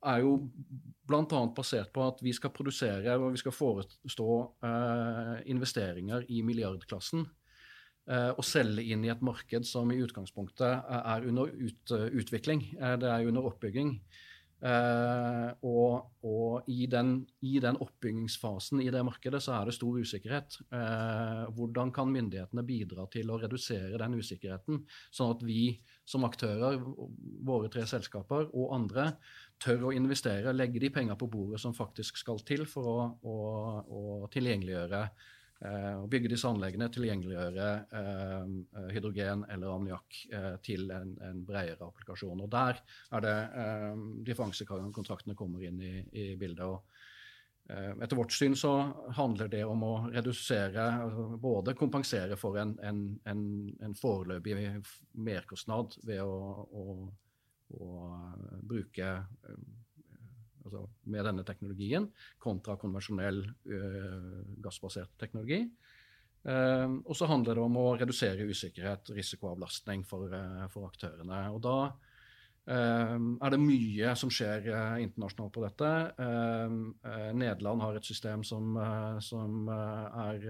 er 0.02 0.18
jo 0.22 0.32
bl.a. 1.08 1.40
basert 1.56 1.92
på 1.92 2.04
at 2.06 2.20
vi 2.22 2.32
skal 2.36 2.52
produsere 2.54 3.16
og 3.18 3.32
vi 3.34 3.40
skal 3.40 3.54
forestå 3.56 4.28
investeringer 5.50 6.28
i 6.30 6.42
milliardklassen 6.46 7.26
Eh, 8.10 8.32
og 8.34 8.42
selge 8.42 8.82
inn 8.90 9.04
i 9.06 9.12
et 9.12 9.22
marked 9.22 9.66
som 9.68 9.90
i 9.94 10.00
utgangspunktet 10.02 10.90
er 10.98 11.26
under 11.28 11.52
ut, 11.54 11.94
utvikling. 12.18 12.64
Eh, 12.74 12.96
det 12.98 13.08
er 13.08 13.30
under 13.30 13.50
oppbygging. 13.52 13.96
Uh, 14.62 15.48
og, 15.66 16.04
og 16.22 16.68
i, 16.70 16.84
den, 16.86 17.16
i, 17.42 17.56
den, 17.58 17.74
oppbyggingsfasen 17.82 18.78
i 18.78 18.92
det 18.94 19.00
markedet 19.02 19.40
så 19.42 19.56
er 19.56 19.66
det 19.66 19.74
stor 19.74 19.96
usikkerhet. 19.98 20.54
Hvordan 21.56 21.90
kan 21.90 22.12
myndighetene 22.14 22.62
bidra 22.62 23.08
til 23.10 23.32
å 23.34 23.40
redusere 23.42 23.98
den 23.98 24.14
usikkerheten, 24.22 24.84
sånn 25.10 25.34
at 25.34 25.42
vi 25.42 25.64
som 26.04 26.24
aktører, 26.26 26.80
våre 27.46 27.70
tre 27.72 27.84
selskaper 27.86 28.48
og 28.50 28.72
andre, 28.74 29.12
tør 29.62 29.88
å 29.88 29.92
investere, 29.94 30.54
legge 30.56 30.82
de 30.82 30.90
penger 30.90 31.18
på 31.18 31.30
bordet 31.30 31.60
som 31.62 31.76
faktisk 31.76 32.18
skal 32.18 32.42
til 32.46 32.66
for 32.66 32.88
å, 32.90 32.98
å, 33.22 33.36
å 33.86 34.02
tilgjengeliggjøre 34.32 35.06
Eh, 35.62 36.06
bygge 36.10 36.32
disse 36.32 36.48
anleggene, 36.50 36.88
tilgjengeliggjøre 36.90 37.66
eh, 37.94 38.54
hydrogen 38.90 39.44
eller 39.46 39.70
ammoniakk 39.70 40.16
eh, 40.34 40.54
til 40.66 40.90
en, 40.90 41.12
en, 41.22 41.44
bredere 41.46 41.86
applikasjon. 41.86 42.42
Og 42.42 42.50
Der 42.50 42.80
er 43.14 43.22
det 43.22 43.36
differansekontraktene 44.26 45.38
kommer 45.38 45.62
inn 45.62 45.78
i, 45.78 45.92
i 46.18 46.24
bildet. 46.40 46.66
og 46.66 46.91
etter 47.70 48.16
vårt 48.16 48.32
syn 48.32 48.56
så 48.58 48.72
handler 49.16 49.48
det 49.48 49.62
om 49.64 49.82
å 49.86 49.92
redusere, 50.12 50.86
både 51.40 51.76
kompensere 51.78 52.36
for 52.36 52.58
en, 52.60 52.74
en, 52.84 53.04
en, 53.28 53.44
en 53.80 53.94
foreløpig 53.96 54.56
merkostnad 55.24 55.96
ved 56.06 56.20
å, 56.24 56.66
å, 56.66 56.96
å 57.78 57.92
bruke 58.66 59.14
altså 60.62 60.84
med 61.10 61.26
denne 61.26 61.46
teknologien, 61.46 62.10
kontra 62.42 62.76
konvensjonell 62.80 63.44
gassbasert 64.62 65.14
teknologi. 65.18 65.64
Og 66.42 67.14
så 67.14 67.26
handler 67.30 67.58
det 67.58 67.64
om 67.64 67.78
å 67.78 67.88
redusere 67.98 68.46
usikkerhet, 68.50 69.10
risikoavlastning 69.14 70.04
for, 70.06 70.30
for 70.74 70.90
aktørene. 70.90 71.44
Og 71.54 71.60
da 71.62 71.76
er 72.66 73.50
det 73.50 73.58
mye 73.58 74.12
som 74.18 74.30
skjer 74.30 74.68
internasjonalt 75.02 75.54
på 75.54 75.64
dette. 75.64 75.88
Nederland 77.34 77.82
har 77.82 77.98
et 77.98 78.06
system 78.06 78.44
som, 78.46 78.76
som, 79.24 79.66
er, 79.68 80.46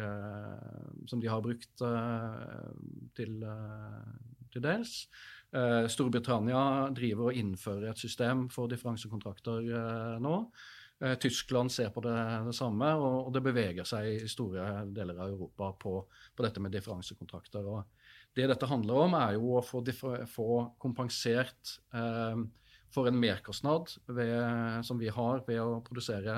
som 1.08 1.22
de 1.22 1.30
har 1.32 1.40
brukt 1.44 1.84
til, 3.16 3.38
til 4.52 4.66
dels. 4.66 4.92
Storbritannia 5.92 6.92
driver 6.96 7.30
og 7.30 7.40
innfører 7.40 7.90
et 7.90 8.04
system 8.04 8.46
for 8.52 8.68
differansekontrakter 8.72 10.20
nå. 10.20 10.36
Tyskland 11.18 11.72
ser 11.72 11.90
på 11.90 12.00
det, 12.04 12.14
det 12.46 12.54
samme, 12.54 12.92
og, 12.94 13.26
og, 13.26 13.32
det 13.34 13.42
beveger 13.42 13.88
seg 13.88 14.20
i 14.20 14.28
store 14.30 14.84
deler 14.94 15.18
av 15.18 15.32
Europa 15.32 15.72
på, 15.80 15.96
på 16.36 16.44
dette 16.46 16.62
med 16.62 16.76
differansekontrakter. 16.76 17.66
Og 17.66 18.01
det 18.36 18.48
dette 18.48 18.68
handler 18.68 19.06
om, 19.06 19.14
er 19.18 19.36
jo 19.36 19.56
å 19.58 19.64
få, 19.64 19.82
få 20.30 20.48
kompensert 20.80 21.76
for 22.92 23.08
en 23.08 23.16
merkostnad 23.16 23.88
ved, 24.12 24.84
som 24.84 25.00
vi 25.00 25.08
har 25.12 25.42
ved 25.46 25.60
å 25.62 25.80
produsere 25.84 26.34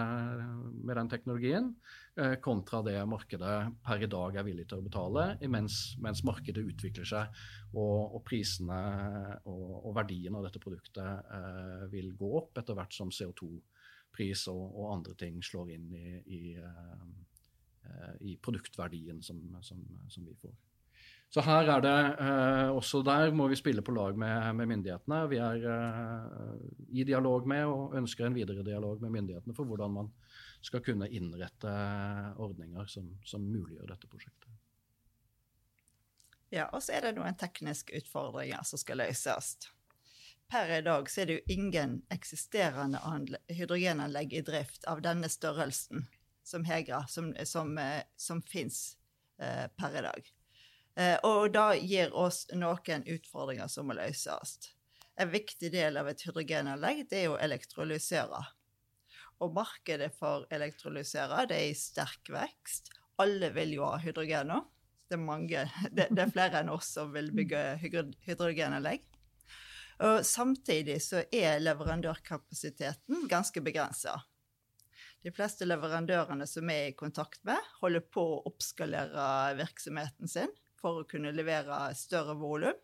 med 0.87 0.97
den 0.97 1.11
teknologien, 1.11 1.71
eh, 2.17 2.37
kontra 2.43 2.81
det 2.87 2.97
markedet 3.11 3.57
per 3.85 4.05
i 4.05 4.11
dag 4.11 4.39
er 4.39 4.47
villig 4.47 4.69
til 4.71 4.79
å 4.79 4.87
betale, 4.87 5.27
mens, 5.51 5.97
mens 6.03 6.23
markedet 6.27 6.63
utvikler 6.63 7.09
seg 7.11 7.41
og, 7.75 8.15
og 8.15 8.23
prisene 8.27 8.79
og, 9.51 9.65
og, 9.81 9.91
verdien 9.99 10.39
av 10.39 10.47
dette 10.47 10.63
produktet 10.63 11.35
eh, 11.39 11.87
vil 11.95 12.13
gå 12.19 12.31
opp 12.43 12.63
etter 12.63 12.79
hvert 12.79 12.95
som 12.95 13.11
CO2-pris 13.11 14.47
og, 14.53 14.63
og, 14.69 14.93
andre 14.95 15.19
ting 15.19 15.43
slår 15.43 15.75
inn 15.75 15.91
i, 15.99 16.07
i, 16.39 16.43
eh, 16.55 18.15
i 18.31 18.39
produktverdien 18.39 19.19
som, 19.27 19.43
som, 19.67 19.83
som 20.07 20.31
vi 20.31 20.39
får. 20.39 20.55
Så 21.33 21.43
her 21.43 21.67
er 21.67 21.81
det 21.83 21.95
eh, 22.23 22.69
Også 22.71 23.01
der 23.03 23.33
må 23.35 23.49
vi 23.51 23.57
spille 23.59 23.83
på 23.83 23.95
lag 23.97 24.19
med, 24.19 24.55
med 24.55 24.69
myndighetene. 24.71 25.23
Vi 25.31 25.41
er 25.43 25.65
eh, 25.71 26.59
i 26.95 27.07
dialog 27.07 27.49
med 27.51 27.67
og 27.67 27.97
ønsker 27.99 28.29
en 28.29 28.37
videre 28.37 28.63
dialog 28.67 29.03
med 29.03 29.17
myndighetene 29.17 29.57
for 29.57 29.67
hvordan 29.67 29.97
man 29.97 30.13
skal 30.65 30.83
kunne 30.85 31.11
innrette 31.11 31.73
ordninger 32.41 32.87
som, 32.89 33.11
som 33.27 33.43
muliggjør 33.45 33.91
dette 33.91 34.09
prosjektet. 34.09 34.51
Ja, 36.55 36.69
og 36.71 36.85
så 36.87 36.95
er 36.95 37.09
det 37.09 37.17
noen 37.17 37.35
tekniske 37.35 37.97
utfordringer 37.99 38.63
som 38.69 38.79
skal 38.79 39.03
løses. 39.03 39.57
Per 40.47 40.71
i 40.71 40.83
dag 40.87 41.09
så 41.11 41.23
er 41.23 41.27
det 41.27 41.39
jo 41.41 41.57
ingen 41.57 41.97
eksisterende 42.15 43.01
hydrogenanlegg 43.51 44.37
i 44.39 44.45
drift 44.47 44.87
av 44.87 45.03
denne 45.03 45.31
størrelsen 45.33 46.07
som 46.45 46.67
Hegra, 46.69 47.07
som, 47.09 47.33
som, 47.49 47.79
eh, 47.79 48.03
som 48.17 48.43
fins 48.43 48.97
eh, 49.41 49.67
per 49.77 49.99
i 49.99 50.05
dag. 50.05 50.33
Eh, 50.95 51.17
og 51.27 51.51
det 51.55 51.83
gir 51.83 52.13
oss 52.15 52.45
noen 52.55 53.07
utfordringer 53.11 53.71
som 53.71 53.89
må 53.91 53.97
løses. 53.99 54.59
En 55.19 55.31
viktig 55.31 55.71
del 55.75 55.99
av 55.99 56.11
et 56.11 56.23
hydrogenanlegg 56.27 57.05
det 57.11 57.25
er 57.25 57.33
å 57.33 57.41
elektrolysere. 57.43 58.43
Og 59.43 59.55
markedet 59.55 60.13
for 60.15 60.47
elektrolysere 60.55 61.47
det 61.51 61.59
er 61.59 61.73
i 61.73 61.79
sterk 61.79 62.31
vekst. 62.31 62.93
Alle 63.23 63.51
vil 63.55 63.77
jo 63.77 63.87
ha 63.87 63.99
hydrogen 64.03 64.51
nå. 64.51 64.61
Det 65.09 65.19
er, 65.19 65.23
mange, 65.23 65.67
det, 65.97 66.09
det 66.15 66.23
er 66.25 66.35
flere 66.35 66.63
enn 66.63 66.73
oss 66.75 66.95
som 66.97 67.11
vil 67.15 67.33
bygge 67.35 67.65
hydrogenanlegg. 67.83 69.03
Og 70.05 70.25
samtidig 70.27 70.99
så 71.03 71.23
er 71.31 71.61
leverandørkapasiteten 71.63 73.29
ganske 73.31 73.63
begrensa. 73.63 74.17
De 75.23 75.31
fleste 75.33 75.65
leverandørene 75.65 76.47
som 76.51 76.67
vi 76.69 76.75
er 76.75 76.91
i 76.91 76.97
kontakt 76.99 77.39
med, 77.47 77.61
holder 77.81 78.03
på 78.13 78.25
å 78.35 78.43
oppskalere 78.51 79.55
virksomheten 79.57 80.29
sin 80.29 80.51
for 80.85 81.01
å 81.01 81.09
kunne 81.09 81.33
levere 81.33 81.87
større 81.97 82.37
volum. 82.37 82.77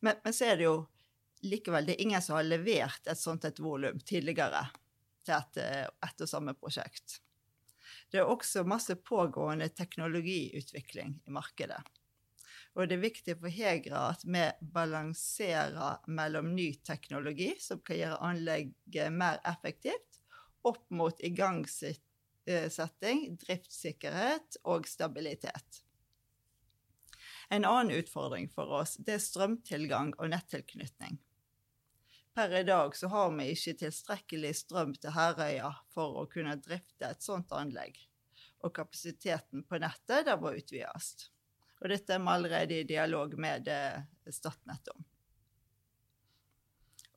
Men, 0.00 0.16
men, 0.24 0.34
så 0.34 0.48
er 0.48 0.58
det 0.58 0.68
jo 0.68 0.76
likevel 1.44 1.86
det 1.86 1.98
er 1.98 2.06
ingen 2.06 2.24
som 2.24 2.38
har 2.38 2.48
levert 2.48 3.06
et 3.06 3.20
sånt 3.20 3.44
et 3.46 3.60
volum 3.62 4.00
tidligere 4.00 4.64
til 5.26 5.36
et, 5.36 5.60
et 6.08 6.24
og 6.24 6.30
samme 6.30 6.56
prosjekt. 6.58 7.20
Det 8.08 8.22
er 8.22 8.28
også 8.28 8.64
masse 8.68 8.96
pågående 9.04 9.68
teknologiutvikling 9.76 11.18
i 11.28 11.34
markedet. 11.34 11.80
Og 12.76 12.88
det 12.88 12.98
er 12.98 13.02
viktig 13.02 13.36
for 13.40 13.52
Hegra 13.52 14.02
at 14.12 14.22
vi 14.24 14.44
balanserer 14.74 16.04
mellom 16.14 16.52
ny 16.54 16.70
teknologi, 16.86 17.54
som 17.60 17.80
kan 17.84 17.98
gjøre 17.98 18.20
anlegget 18.28 19.12
mer 19.12 19.40
effektivt, 19.48 20.20
opp 20.68 20.84
mot 20.94 21.20
igangsetting, 21.24 23.24
driftssikkerhet 23.40 24.60
og 24.68 24.88
stabilitet. 24.88 25.82
En 27.48 27.64
annen 27.64 27.96
utfordring 27.96 28.50
for 28.52 28.68
oss 28.80 28.98
det 29.00 29.16
er 29.16 29.24
strømtilgang 29.24 30.12
og 30.18 30.30
nettilknytning. 30.34 31.16
Per 32.36 32.52
i 32.54 32.62
dag 32.62 32.96
så 32.96 33.08
har 33.10 33.32
vi 33.34 33.48
ikke 33.54 33.78
tilstrekkelig 33.80 34.52
strøm 34.60 34.92
til 35.00 35.14
Herøya 35.16 35.72
for 35.94 36.20
å 36.20 36.26
kunne 36.30 36.58
drifte 36.60 37.08
et 37.08 37.24
sånt 37.24 37.54
anlegg, 37.56 37.96
og 38.62 38.74
kapasiteten 38.76 39.64
på 39.66 39.80
nettet 39.82 40.28
der 40.28 40.38
må 40.38 40.52
utvides. 40.54 41.30
Og 41.80 41.90
dette 41.90 42.14
er 42.14 42.22
vi 42.22 42.32
allerede 42.34 42.78
i 42.78 42.86
dialog 42.86 43.34
med 43.40 43.70
eh, 43.72 44.04
Statnett 44.34 44.92
om. 44.92 45.02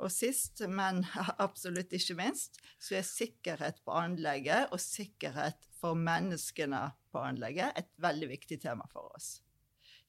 Og 0.02 0.10
sist, 0.10 0.64
men 0.66 1.04
absolutt 1.46 1.94
ikke 1.94 2.18
minst, 2.18 2.58
så 2.82 2.98
er 2.98 3.06
sikkerhet 3.06 3.84
på 3.86 3.94
anlegget 3.94 4.72
og 4.72 4.82
sikkerhet 4.82 5.70
for 5.78 5.98
menneskene 5.98 6.88
på 7.12 7.22
anlegget 7.22 7.78
et 7.78 7.94
veldig 8.02 8.32
viktig 8.32 8.62
tema 8.64 8.88
for 8.90 9.12
oss. 9.14 9.36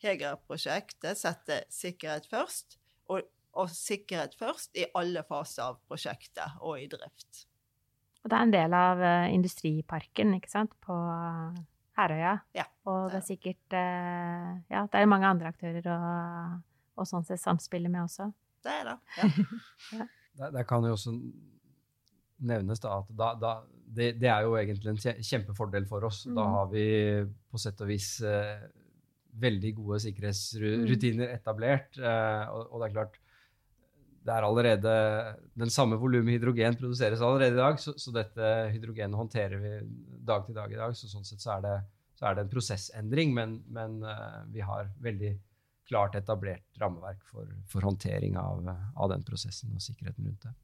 Hegra-prosjektet 0.02 1.18
setter 1.18 1.64
sikkerhet 1.72 2.26
først, 2.30 2.78
og, 3.12 3.22
og, 3.54 3.70
sikkerhet 3.70 4.34
først 4.38 4.78
i 4.78 4.88
alle 4.98 5.22
faser 5.28 5.68
av 5.68 5.80
prosjektet 5.86 6.58
og 6.60 6.80
i 6.80 6.88
drift. 6.90 7.44
Og 8.22 8.30
det 8.30 8.38
er 8.38 8.46
en 8.46 8.54
del 8.54 8.74
av 8.78 9.02
uh, 9.02 9.28
industriparken, 9.34 10.34
ikke 10.38 10.50
sant, 10.50 10.74
på 10.82 10.96
Herøya. 11.98 12.36
Ja. 12.56 12.66
Og 12.88 13.12
det 13.12 13.20
er 13.20 13.26
sikkert 13.26 13.76
uh, 13.76 14.50
Ja, 14.72 14.86
det 14.90 15.00
er 15.00 15.10
mange 15.10 15.30
andre 15.30 15.52
aktører 15.52 15.86
å, 15.90 16.00
og 16.98 17.08
sånn 17.08 17.26
sett 17.26 17.42
samspille 17.42 17.90
med 17.92 18.04
også. 18.06 18.30
Det 18.62 18.74
er 18.82 18.92
det. 18.92 18.98
Ja. 19.22 19.30
ja. 19.98 20.10
Der, 20.32 20.52
der, 20.54 20.62
kan 20.64 20.80
jo 20.86 20.94
også 20.94 21.10
nevnes 22.48 22.80
da, 22.80 22.94
at 23.02 23.08
da, 23.12 23.26
da, 23.36 23.50
det, 23.84 24.14
det, 24.16 24.30
er 24.32 24.46
jo 24.46 24.54
egentlig 24.56 24.94
en 24.94 25.18
kjempefordel 25.20 25.84
for 25.90 26.06
oss. 26.08 26.22
Mm. 26.24 26.38
Da 26.38 26.46
har 26.54 26.70
vi 26.72 26.84
på 27.52 27.60
sett 27.60 27.82
og 27.84 27.90
vis 27.90 28.14
uh, 28.24 28.62
veldig 29.40 29.74
gode 29.78 30.00
sikkerhetsrutiner 30.04 31.28
mm. 31.28 31.34
etablert. 31.34 31.98
Eh, 31.98 32.52
og, 32.52 32.80
det 32.80 32.88
er 32.88 32.96
klart 32.96 33.20
det 34.22 34.30
er 34.30 34.44
allerede 34.46 34.92
Den 35.58 35.70
samme 35.72 35.96
volumet 35.98 36.36
hydrogen 36.36 36.76
produseres 36.78 37.22
allerede 37.24 37.56
i 37.56 37.62
dag, 37.62 37.80
så, 37.82 37.94
så, 37.98 38.12
dette 38.14 38.50
hydrogenet 38.70 39.18
håndterer 39.18 39.58
vi 39.62 39.72
dag 40.22 40.44
til 40.46 40.58
dag 40.58 40.72
i 40.72 40.78
dag. 40.78 40.94
Så 40.98 41.10
sånn 41.10 41.26
sett 41.26 41.42
så 41.42 41.56
er 41.56 41.64
det, 41.64 41.78
så 42.18 42.28
er 42.28 42.36
det 42.36 42.44
en 42.44 42.52
prosessendring, 42.52 43.32
men, 43.34 43.56
men 43.72 43.98
uh, 44.06 44.44
vi 44.52 44.62
har 44.62 44.92
veldig 45.02 45.32
klart 45.90 46.14
etablert 46.14 46.78
rammeverk 46.78 47.24
for, 47.26 47.48
for 47.68 47.82
håndtering 47.88 48.38
av, 48.38 48.62
av, 48.70 49.08
den 49.10 49.24
prosessen 49.26 49.74
og 49.74 49.82
sikkerheten 49.82 50.28
rundt 50.28 50.46
det. 50.46 50.54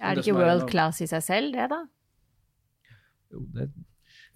Er 0.00 0.16
det 0.16 0.24
ikke 0.24 0.38
world 0.38 0.64
class 0.70 1.02
i 1.04 1.10
seg 1.10 1.22
selv, 1.24 1.52
det, 1.52 1.68
da? 1.72 1.82
Jo, 3.34 3.44
det 3.52 3.68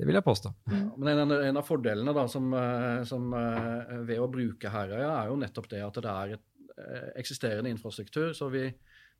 det 0.00 0.06
vil 0.08 0.16
jeg 0.16 0.24
påstå. 0.24 0.52
Ja, 0.72 0.84
men 0.96 1.18
en, 1.20 1.34
en, 1.34 1.58
av 1.60 1.66
fordelene 1.66 2.14
da, 2.16 2.24
som, 2.30 2.46
eh, 2.56 3.02
som, 3.08 3.26
eh, 3.36 3.98
ved 4.08 4.22
å 4.22 4.30
bruke 4.32 4.72
Herøya, 4.72 5.10
er 5.12 5.28
jo 5.28 5.36
nettopp 5.42 5.68
det 5.68 5.82
at 5.84 6.00
det 6.00 6.14
er 6.14 6.32
et 6.38 6.78
eh, 6.80 7.10
eksisterende 7.20 7.72
infrastruktur. 7.74 8.30
Så 8.36 8.48
vi, 8.54 8.64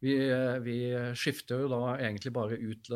vi, 0.00 0.16
vi 0.64 0.78
skifter 1.20 1.66
jo 1.66 1.68
da 1.68 1.82
egentlig 1.98 2.32
bare 2.32 2.56
ut 2.56 2.88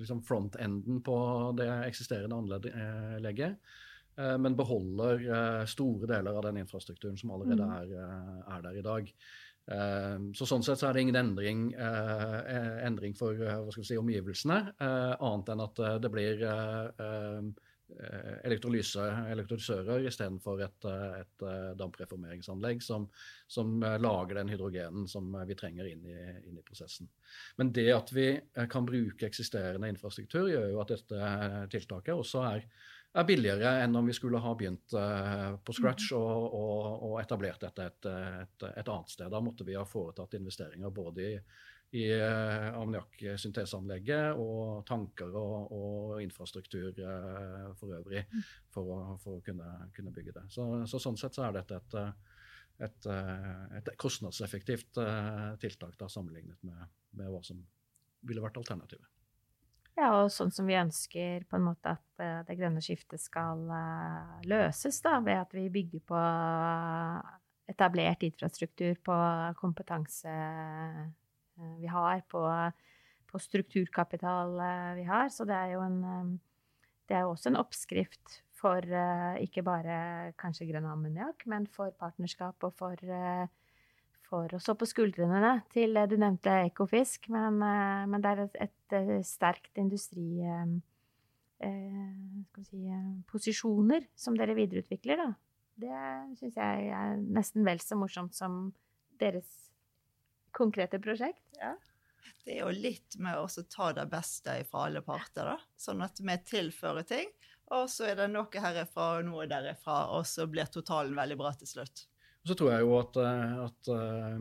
liksom 0.00 0.22
front-enden 0.24 1.02
på 1.04 1.16
det 1.58 1.68
eksisterende 1.90 2.38
anlegget. 2.40 3.60
Men 4.16 4.56
beholder 4.56 5.22
store 5.68 6.08
deler 6.08 6.36
av 6.36 6.44
den 6.44 6.58
infrastrukturen 6.60 7.16
som 7.16 7.30
allerede 7.32 7.64
mm. 7.64 7.76
er, 7.76 8.42
er 8.56 8.64
der 8.64 8.80
i 8.80 8.84
dag. 8.84 9.12
Ehm, 9.70 10.32
så 10.34 10.46
Sånn 10.48 10.64
sett 10.66 10.80
så 10.80 10.88
er 10.88 10.96
det 10.96 11.04
ingen 11.06 11.20
endring, 11.20 11.66
eh, 11.74 12.38
eh, 12.54 12.78
endring 12.86 13.14
for 13.14 13.38
eh, 13.38 13.82
si, 13.82 13.98
omgivelsene, 13.98 14.58
annet 14.82 15.52
enn 15.52 15.62
at 15.62 15.84
det 16.02 16.10
blir 16.10 16.42
ehm, 16.42 17.52
elektrolyse, 18.48 19.04
elektrolysører 19.34 20.06
istedenfor 20.08 20.62
et, 20.64 20.86
et 21.20 21.42
dampreformeringsanlegg 21.76 22.80
som, 22.80 23.04
som, 23.44 23.74
lager 24.00 24.38
den 24.38 24.48
hydrogenen 24.48 25.04
som 25.10 25.28
vi 25.44 25.56
trenger 25.60 25.90
inn 25.90 26.06
i, 26.08 26.16
inn 26.48 26.56
i, 26.56 26.64
prosessen. 26.64 27.10
Men 27.60 27.68
det 27.76 27.90
at 27.92 28.14
vi 28.16 28.30
kan 28.72 28.88
bruke 28.88 29.28
eksisterende 29.28 29.92
infrastruktur, 29.92 30.48
gjør 30.48 30.70
jo 30.72 30.80
at 30.80 30.94
dette 30.94 31.34
tiltaket 31.76 32.16
også 32.16 32.46
er 32.48 32.64
er 33.12 33.26
billigere 33.28 33.72
enn 33.82 33.96
om 33.98 34.06
vi 34.08 34.14
skulle 34.16 34.40
ha 34.40 34.54
begynt 34.56 34.94
uh, 34.96 35.58
på 35.64 35.74
scratch 35.76 36.14
og, 36.16 36.46
og, 36.56 36.86
og, 37.10 37.18
etablert 37.20 37.60
dette 37.60 37.88
et, 37.90 38.08
et, 38.08 38.64
et, 38.70 38.88
annet 38.88 39.12
sted. 39.12 39.28
Da 39.32 39.40
måtte 39.44 39.66
vi 39.68 39.76
ha 39.76 39.84
foretatt 39.88 40.38
investeringer 40.38 40.94
både 40.94 41.26
i, 41.26 41.34
i 42.00 42.06
uh, 42.16 42.70
ammoniakksynteseanlegget 42.80 44.40
og 44.40 44.84
tanker 44.88 45.36
og, 45.36 45.74
og 45.76 46.22
infrastruktur 46.24 46.96
uh, 47.04 47.68
for 47.78 47.98
øvrig 47.98 48.24
for 48.72 48.94
å, 48.96 49.00
for 49.22 49.38
å 49.38 49.44
kunne, 49.44 49.68
kunne, 49.96 50.14
bygge 50.14 50.38
det. 50.40 50.46
Så, 50.54 50.68
så, 50.88 51.02
sånn 51.02 51.20
sett 51.20 51.36
så 51.36 51.46
er 51.50 51.58
dette 51.60 51.82
et, 51.82 51.98
et, 52.88 53.12
et 53.78 53.94
kostnadseffektivt 54.00 54.96
tiltak 55.60 56.00
da, 56.00 56.08
sammenlignet 56.08 56.64
med, 56.64 56.88
med 57.20 57.28
hva 57.28 57.44
som 57.44 57.60
ville 58.24 58.42
vært 58.42 58.56
alternativet. 58.62 59.10
Ja, 59.98 60.08
og 60.22 60.30
sånn 60.32 60.52
som 60.54 60.68
vi 60.68 60.76
ønsker 60.78 61.44
på 61.50 61.58
en 61.58 61.66
måte 61.66 61.92
at 61.98 62.22
uh, 62.22 62.40
det 62.48 62.56
grønne 62.56 62.80
skiftet 62.84 63.20
skal 63.20 63.60
uh, 63.68 64.38
løses, 64.48 65.02
da, 65.04 65.18
ved 65.24 65.42
at 65.42 65.52
vi 65.56 65.66
bygger 65.72 66.04
på 66.08 66.20
etablert 67.72 68.24
infrastruktur, 68.24 68.96
på 69.04 69.16
kompetanse 69.60 70.32
vi 71.78 71.88
har, 71.92 72.24
på, 72.32 72.40
på 73.28 73.40
strukturkapital 73.40 74.56
vi 74.96 75.04
har. 75.06 75.28
Så 75.30 75.46
det 75.48 75.56
er 75.56 75.76
jo 75.76 75.84
en 75.84 76.40
Det 77.06 77.16
er 77.16 77.28
også 77.28 77.50
en 77.50 77.60
oppskrift 77.60 78.42
for 78.56 78.82
ikke 79.42 79.62
bare 79.62 80.32
kanskje 80.38 80.68
grønn 80.70 80.88
ammoniakk, 80.88 81.46
men 81.46 81.66
for 81.66 81.94
partnerskap 81.98 82.64
og 82.64 82.74
for 82.78 82.96
får 84.32 84.56
å 84.56 84.62
stå 84.62 84.74
på 84.80 84.88
skuldrene 84.88 85.52
til 85.74 86.00
Du 86.08 86.16
nevnte 86.16 86.62
Ekofisk, 86.64 87.28
men, 87.32 87.60
men 87.60 88.24
det 88.24 88.32
er 88.32 88.42
et, 88.46 88.58
et 88.64 89.28
sterkt 89.28 89.76
industri... 89.80 90.42
vi 91.62 92.64
si, 92.66 92.80
posisjoner 93.30 94.08
som 94.18 94.34
dere 94.34 94.56
videreutvikler, 94.58 95.20
da. 95.20 95.28
Det 95.82 95.98
syns 96.40 96.56
jeg 96.58 96.88
er 96.90 97.20
nesten 97.22 97.64
vel 97.66 97.80
så 97.80 97.96
morsomt 97.98 98.34
som 98.36 98.72
deres 99.20 99.48
konkrete 100.52 101.00
prosjekt. 101.02 101.42
Ja. 101.60 101.76
Det 102.42 102.56
er 102.56 102.64
jo 102.64 102.74
litt 102.74 103.16
med 103.22 103.38
å 103.38 103.46
ta 103.70 103.92
det 103.94 104.08
beste 104.10 104.58
fra 104.68 104.86
alle 104.88 105.02
parter, 105.06 105.54
da. 105.54 105.56
Sånn 105.78 106.02
at 106.04 106.18
vi 106.18 106.36
tilfører 106.50 107.06
ting, 107.08 107.30
og 107.72 107.88
så 107.90 108.10
er 108.10 108.18
det 108.18 108.30
noe 108.32 108.64
herifra 108.64 109.18
og 109.18 109.28
noe 109.30 109.46
derifra, 109.50 110.04
og 110.16 110.26
så 110.28 110.48
blir 110.50 110.70
totalen 110.70 111.16
veldig 111.18 111.38
bra 111.40 111.54
til 111.58 111.70
slutt. 111.70 112.06
Så 112.46 112.56
tror 112.58 112.72
jeg 112.72 112.82
jo 112.82 112.94
at, 112.98 113.18
eh, 113.22 113.52
at 113.62 113.90
uh, 113.94 114.38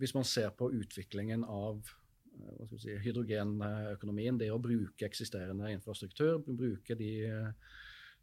hvis 0.00 0.14
man 0.16 0.24
ser 0.24 0.48
på 0.56 0.70
utviklingen 0.72 1.44
av 1.44 1.82
uh, 1.84 2.72
si, 2.72 2.94
hydrogenøkonomien, 3.04 4.38
det 4.40 4.48
å 4.54 4.62
bruke 4.62 5.04
eksisterende 5.06 5.72
infrastruktur, 5.74 6.40
bruke 6.46 6.96
de 6.96 7.12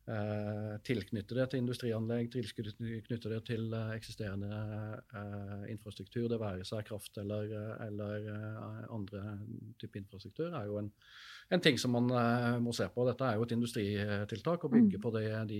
Eh, 0.08 0.76
tilknytte 0.88 1.46
til 1.52 1.60
industrianlegg, 1.60 2.30
tilknyttede 2.32 3.42
til 3.44 3.74
eh, 3.76 3.90
eksisterende 3.98 4.60
eh, 5.20 5.66
infrastruktur, 5.74 6.30
det 6.32 6.38
være 6.40 6.64
seg 6.64 6.86
kraft 6.88 7.20
eller, 7.20 7.52
eller 7.84 8.30
andre 8.96 9.34
type 9.82 10.00
infrastruktur, 10.00 10.56
er 10.56 10.70
jo 10.70 10.78
en, 10.80 10.88
en 11.52 11.66
ting 11.66 11.76
som 11.76 11.92
man 11.98 12.08
må 12.64 12.72
se 12.72 12.88
på. 12.88 13.04
Dette 13.10 13.28
er 13.28 13.36
jo 13.36 13.44
et 13.44 13.56
industritiltak, 13.58 14.64
å 14.64 14.72
bygge 14.72 14.96
mm. 14.96 15.04
på 15.04 15.12
det, 15.18 15.26
de 15.52 15.60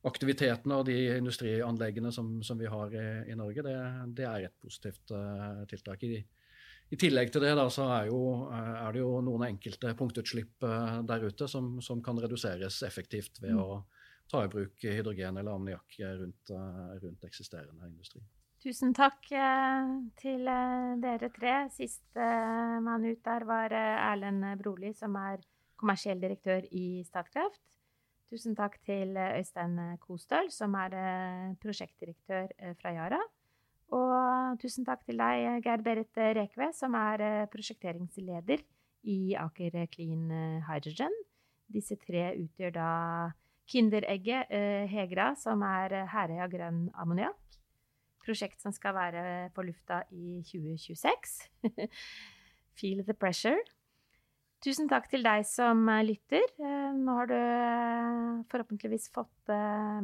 industriaktivitetene 0.00 0.76
og 0.80 0.86
de 0.88 0.98
industrianleggene 1.18 2.12
som, 2.12 2.38
som 2.42 2.58
vi 2.58 2.68
har 2.72 2.94
i, 2.96 3.06
i 3.32 3.36
Norge. 3.36 3.62
Det, 3.66 3.76
det, 4.16 4.24
er 4.24 4.46
et 4.48 4.60
positivt 4.62 5.12
tiltak. 5.68 6.02
i 6.08 6.22
i 6.90 6.98
tillegg 6.98 7.30
til 7.30 7.44
det 7.44 7.52
da, 7.54 7.68
så 7.70 7.86
er, 7.94 8.08
jo, 8.10 8.48
eh, 8.50 8.72
er, 8.82 8.90
det 8.94 9.02
jo 9.04 9.12
noen 9.22 9.46
enkelte 9.46 9.92
punktutslipp 9.98 10.66
uh, 10.66 10.98
der 11.06 11.22
ute 11.22 11.46
som, 11.48 11.76
som 11.84 12.02
kan 12.02 12.18
reduseres 12.18 12.80
effektivt 12.86 13.38
ved 13.38 13.54
mm. 13.54 13.60
å 13.62 14.26
ta 14.30 14.42
i 14.42 14.50
bruk 14.50 14.82
hydrogen 14.82 15.38
eller 15.38 15.54
ammoniakk 15.54 16.00
rundt, 16.18 16.50
uh, 16.50 16.96
rundt, 16.98 17.26
eksisterende 17.28 17.86
industri. 17.86 18.24
Tusen 18.60 18.90
takk 18.92 19.22
til 20.20 20.50
dere 21.00 21.30
tre. 21.32 21.54
Sistemann 21.72 23.06
ut 23.06 23.22
der 23.24 23.46
var 23.48 23.72
Erlend 23.72 24.44
Broli, 24.60 24.90
som 24.92 25.14
er 25.16 25.40
kommersiell 25.80 26.20
direktør 26.20 26.66
i 26.76 27.00
Statkraft. 27.06 27.62
Tusen 28.30 28.54
takk 28.54 28.78
til 28.86 29.16
Øystein 29.18 29.74
Kostøl, 29.98 30.50
som 30.54 30.74
er 30.78 30.94
prosjektdirektør 31.62 32.46
fra 32.78 32.92
Yara. 32.94 33.18
Og 33.96 34.58
tusen 34.62 34.86
takk 34.86 35.02
til 35.06 35.18
deg, 35.18 35.64
Geir 35.64 35.82
Berit 35.82 36.20
Rekve, 36.38 36.70
som 36.76 36.94
er 36.94 37.24
eh, 37.26 37.48
prosjekteringsleder 37.50 38.62
i 39.10 39.34
Aker 39.38 39.80
Clean 39.90 40.30
eh, 40.30 40.68
Hydrogen. 40.68 41.14
Disse 41.70 41.98
tre 41.98 42.30
utgjør 42.38 42.74
da 42.76 42.90
Kinderegget 43.70 44.50
eh, 44.54 44.86
Hegra, 44.90 45.32
som 45.38 45.62
er 45.66 46.04
Herøya 46.10 46.46
grønn 46.50 46.84
ammoniakk. 46.94 47.58
Prosjekt 48.22 48.62
som 48.62 48.74
skal 48.74 48.94
være 48.94 49.24
på 49.56 49.64
lufta 49.66 50.04
i 50.14 50.38
2026. 50.46 51.36
Feel 52.78 53.02
the 53.02 53.14
pressure. 53.14 53.58
Tusen 54.60 54.90
takk 54.92 55.06
til 55.08 55.22
deg 55.24 55.46
som 55.48 55.86
eh, 55.88 56.02
lytter. 56.04 56.44
Eh, 56.60 56.90
nå 56.92 57.14
har 57.16 57.30
du 57.30 57.36
eh, 57.36 58.42
forhåpentligvis 58.52 59.08
fått 59.14 59.52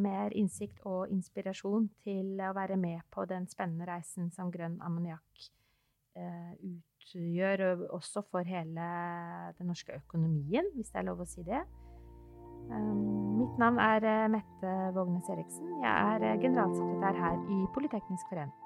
mer 0.00 0.32
innsikt 0.32 0.80
og 0.88 1.12
inspirasjon 1.12 1.90
til 2.04 2.40
å 2.40 2.54
være 2.56 2.78
med 2.80 3.04
på 3.12 3.26
den 3.28 3.44
spennende 3.52 3.88
reisen 3.88 4.32
som 4.34 4.50
grønn 4.50 4.80
ammoniakk 4.84 5.52
utgjør, 6.16 7.60
også 7.92 8.22
for 8.32 8.48
hele 8.48 8.86
den 9.58 9.68
norske 9.68 9.98
økonomien, 10.00 10.70
hvis 10.72 10.88
det 10.94 11.02
er 11.02 11.08
lov 11.10 11.20
å 11.20 11.28
si 11.28 11.44
det. 11.44 11.60
Mitt 12.72 13.60
navn 13.60 13.76
er 13.84 14.30
Mette 14.32 14.76
Vågnes 14.96 15.28
Eriksen. 15.36 15.74
Jeg 15.84 16.22
er 16.24 16.40
generalsekretær 16.40 17.20
her 17.20 17.42
i 17.44 17.66
Politeknisk 17.76 18.32
forening. 18.32 18.65